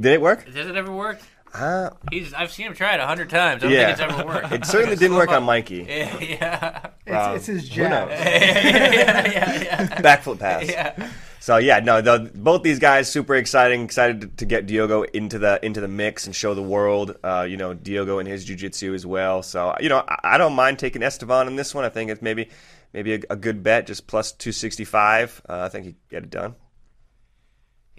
Did 0.00 0.12
it 0.14 0.20
work? 0.20 0.44
Has 0.46 0.56
it 0.66 0.76
ever 0.76 0.90
worked? 0.92 1.22
Uh, 1.54 1.90
He's. 2.10 2.32
I've 2.32 2.50
seen 2.50 2.66
him 2.66 2.74
try 2.74 2.94
it 2.94 3.00
a 3.00 3.06
hundred 3.06 3.28
times. 3.28 3.62
I 3.62 3.66
don't 3.66 3.72
yeah, 3.76 3.94
think 3.94 4.10
it's 4.10 4.18
ever 4.18 4.26
worked. 4.34 4.52
it 4.52 4.64
certainly 4.64 4.96
didn't 4.96 5.16
work 5.18 5.30
on 5.30 5.44
Mikey. 5.44 5.82
Yeah, 5.88 6.18
yeah, 6.20 6.86
It's, 7.06 7.12
Wow. 7.12 7.34
it's 7.34 7.46
his 7.46 7.68
Who 7.68 7.74
jab. 7.74 8.08
knows? 8.08 8.18
yeah, 8.24 9.30
yeah, 9.32 10.00
Backflip 10.00 10.38
pass. 10.38 10.66
yeah. 10.68 11.10
So 11.42 11.56
yeah, 11.56 11.80
no, 11.80 12.00
the, 12.00 12.30
both 12.36 12.62
these 12.62 12.78
guys 12.78 13.10
super 13.10 13.34
exciting, 13.34 13.82
excited 13.82 14.20
to, 14.20 14.26
to 14.28 14.44
get 14.46 14.66
Diogo 14.66 15.02
into 15.02 15.40
the 15.40 15.58
into 15.66 15.80
the 15.80 15.88
mix 15.88 16.24
and 16.26 16.36
show 16.36 16.54
the 16.54 16.62
world, 16.62 17.16
uh, 17.24 17.44
you 17.50 17.56
know, 17.56 17.74
Diogo 17.74 18.20
and 18.20 18.28
his 18.28 18.44
jiu-jitsu 18.44 18.94
as 18.94 19.04
well. 19.04 19.42
So 19.42 19.74
you 19.80 19.88
know, 19.88 20.04
I, 20.06 20.34
I 20.34 20.38
don't 20.38 20.52
mind 20.52 20.78
taking 20.78 21.02
Esteban 21.02 21.48
in 21.48 21.56
this 21.56 21.74
one. 21.74 21.84
I 21.84 21.88
think 21.88 22.12
it's 22.12 22.22
maybe 22.22 22.48
maybe 22.92 23.14
a, 23.14 23.20
a 23.30 23.34
good 23.34 23.64
bet, 23.64 23.88
just 23.88 24.06
plus 24.06 24.30
two 24.30 24.52
sixty 24.52 24.84
five. 24.84 25.42
Uh, 25.48 25.62
I 25.62 25.68
think 25.68 25.86
he 25.86 25.96
get 26.10 26.22
it 26.22 26.30
done. 26.30 26.54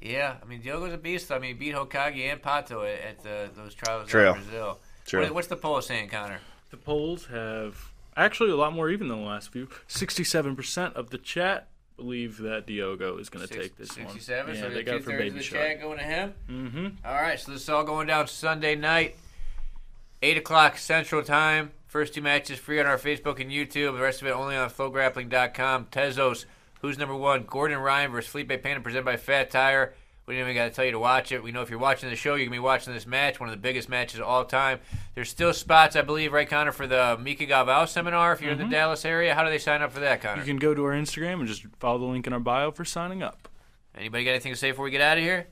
Yeah, 0.01 0.35
I 0.41 0.45
mean 0.45 0.61
Diogo's 0.61 0.93
a 0.93 0.97
beast. 0.97 1.29
I 1.29 1.37
mean, 1.37 1.57
beat 1.57 1.75
Hokage 1.75 2.31
and 2.31 2.41
Pato 2.41 2.89
at, 2.89 3.01
at 3.01 3.23
the, 3.23 3.49
those 3.57 3.73
trials 3.73 4.07
True. 4.07 4.29
in 4.29 4.35
Brazil. 4.35 4.79
True. 5.05 5.23
What, 5.23 5.33
what's 5.33 5.47
the 5.47 5.57
poll 5.57 5.81
saying, 5.81 6.07
Connor? 6.07 6.39
The 6.71 6.77
polls 6.77 7.25
have 7.25 7.91
actually 8.15 8.51
a 8.51 8.55
lot 8.55 8.71
more 8.71 8.89
even 8.89 9.09
than 9.09 9.19
the 9.19 9.27
last 9.27 9.51
few. 9.51 9.67
Sixty-seven 9.87 10.55
percent 10.55 10.95
of 10.95 11.09
the 11.09 11.17
chat 11.17 11.67
believe 11.97 12.37
that 12.39 12.65
Diogo 12.67 13.17
is 13.17 13.29
going 13.29 13.47
to 13.47 13.53
take 13.53 13.77
this 13.77 13.97
one. 13.97 14.07
67. 14.07 14.55
Yeah, 14.55 14.61
so 14.61 14.69
they 14.69 14.83
got 14.83 14.91
two 14.91 14.97
it 14.97 15.03
for 15.03 15.11
Baby 15.11 15.27
of 15.29 15.33
the 15.35 15.43
Shark. 15.43 15.81
going 15.81 15.97
to 15.97 16.03
him. 16.03 16.33
Mm-hmm. 16.49 16.87
All 17.05 17.13
right, 17.13 17.39
so 17.39 17.51
this 17.51 17.61
is 17.61 17.69
all 17.69 17.83
going 17.83 18.07
down 18.07 18.27
Sunday 18.27 18.75
night, 18.75 19.15
eight 20.21 20.37
o'clock 20.37 20.77
Central 20.77 21.23
Time. 21.23 21.71
First 21.87 22.15
two 22.15 22.21
matches 22.21 22.57
free 22.57 22.79
on 22.79 22.87
our 22.87 22.97
Facebook 22.97 23.39
and 23.39 23.51
YouTube. 23.51 23.95
The 23.95 24.01
rest 24.01 24.21
of 24.21 24.27
it 24.27 24.31
only 24.31 24.55
on 24.55 24.69
FloGrappling.com. 24.69 25.85
Tezos, 25.91 26.45
who's 26.81 26.97
number 26.97 27.15
one? 27.15 27.43
Gordon 27.43 27.77
Ryan 27.77 28.11
versus 28.11 28.31
Felipe 28.31 28.63
Pena, 28.63 28.79
presented 28.81 29.05
by 29.05 29.17
Fat 29.17 29.51
Tire. 29.51 29.93
We 30.25 30.35
didn't 30.35 30.49
even 30.49 30.61
got 30.61 30.69
to 30.69 30.73
tell 30.73 30.85
you 30.85 30.91
to 30.91 30.99
watch 30.99 31.33
it. 31.33 31.43
We 31.43 31.51
know 31.51 31.61
if 31.61 31.69
you're 31.69 31.79
watching 31.79 32.09
the 32.09 32.15
show, 32.15 32.35
you're 32.35 32.45
gonna 32.45 32.55
be 32.55 32.59
watching 32.59 32.93
this 32.93 33.05
match, 33.05 33.41
one 33.41 33.49
of 33.49 33.55
the 33.55 33.61
biggest 33.61 33.89
matches 33.89 34.21
of 34.21 34.25
all 34.25 34.45
time. 34.45 34.79
There's 35.15 35.29
still 35.29 35.53
spots, 35.53 35.97
I 35.97 36.01
believe, 36.01 36.31
right, 36.31 36.47
Connor, 36.47 36.71
for 36.71 36.87
the 36.87 37.17
Mika 37.21 37.45
Galvao 37.45 37.89
seminar. 37.89 38.31
If 38.31 38.41
you're 38.41 38.51
in 38.51 38.57
the 38.57 38.63
mm-hmm. 38.63 38.71
Dallas 38.71 39.03
area, 39.03 39.35
how 39.35 39.43
do 39.43 39.49
they 39.49 39.57
sign 39.57 39.81
up 39.81 39.91
for 39.91 39.99
that, 39.99 40.21
Connor? 40.21 40.39
You 40.39 40.45
can 40.45 40.57
go 40.57 40.73
to 40.73 40.83
our 40.85 40.93
Instagram 40.93 41.39
and 41.39 41.47
just 41.47 41.65
follow 41.79 41.99
the 41.99 42.05
link 42.05 42.25
in 42.25 42.31
our 42.31 42.39
bio 42.39 42.71
for 42.71 42.85
signing 42.85 43.21
up. 43.21 43.49
Anybody 43.95 44.23
got 44.23 44.31
anything 44.31 44.53
to 44.53 44.57
say 44.57 44.71
before 44.71 44.85
we 44.85 44.91
get 44.91 45.01
out 45.01 45.17
of 45.17 45.23
here? 45.23 45.47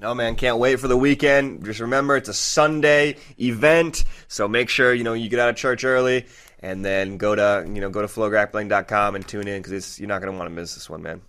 No 0.00 0.14
man, 0.14 0.34
can't 0.34 0.58
wait 0.58 0.80
for 0.80 0.88
the 0.88 0.96
weekend. 0.96 1.64
Just 1.64 1.78
remember, 1.78 2.16
it's 2.16 2.28
a 2.28 2.34
Sunday 2.34 3.16
event, 3.38 4.02
so 4.26 4.48
make 4.48 4.68
sure 4.68 4.92
you 4.92 5.04
know 5.04 5.12
you 5.12 5.28
get 5.28 5.38
out 5.38 5.50
of 5.50 5.54
church 5.54 5.84
early, 5.84 6.26
and 6.58 6.84
then 6.84 7.16
go 7.16 7.36
to 7.36 7.64
you 7.72 7.80
know 7.80 7.90
go 7.90 8.02
to 8.02 8.08
flograppling.com 8.08 9.14
and 9.14 9.28
tune 9.28 9.46
in 9.46 9.62
because 9.62 10.00
you're 10.00 10.08
not 10.08 10.20
gonna 10.20 10.36
want 10.36 10.50
to 10.50 10.54
miss 10.54 10.74
this 10.74 10.90
one, 10.90 11.02
man. 11.02 11.22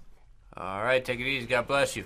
All 0.58 0.84
right, 0.84 1.06
take 1.06 1.20
it 1.20 1.28
easy. 1.28 1.46
God 1.46 1.68
bless 1.68 1.96
you. 1.96 2.06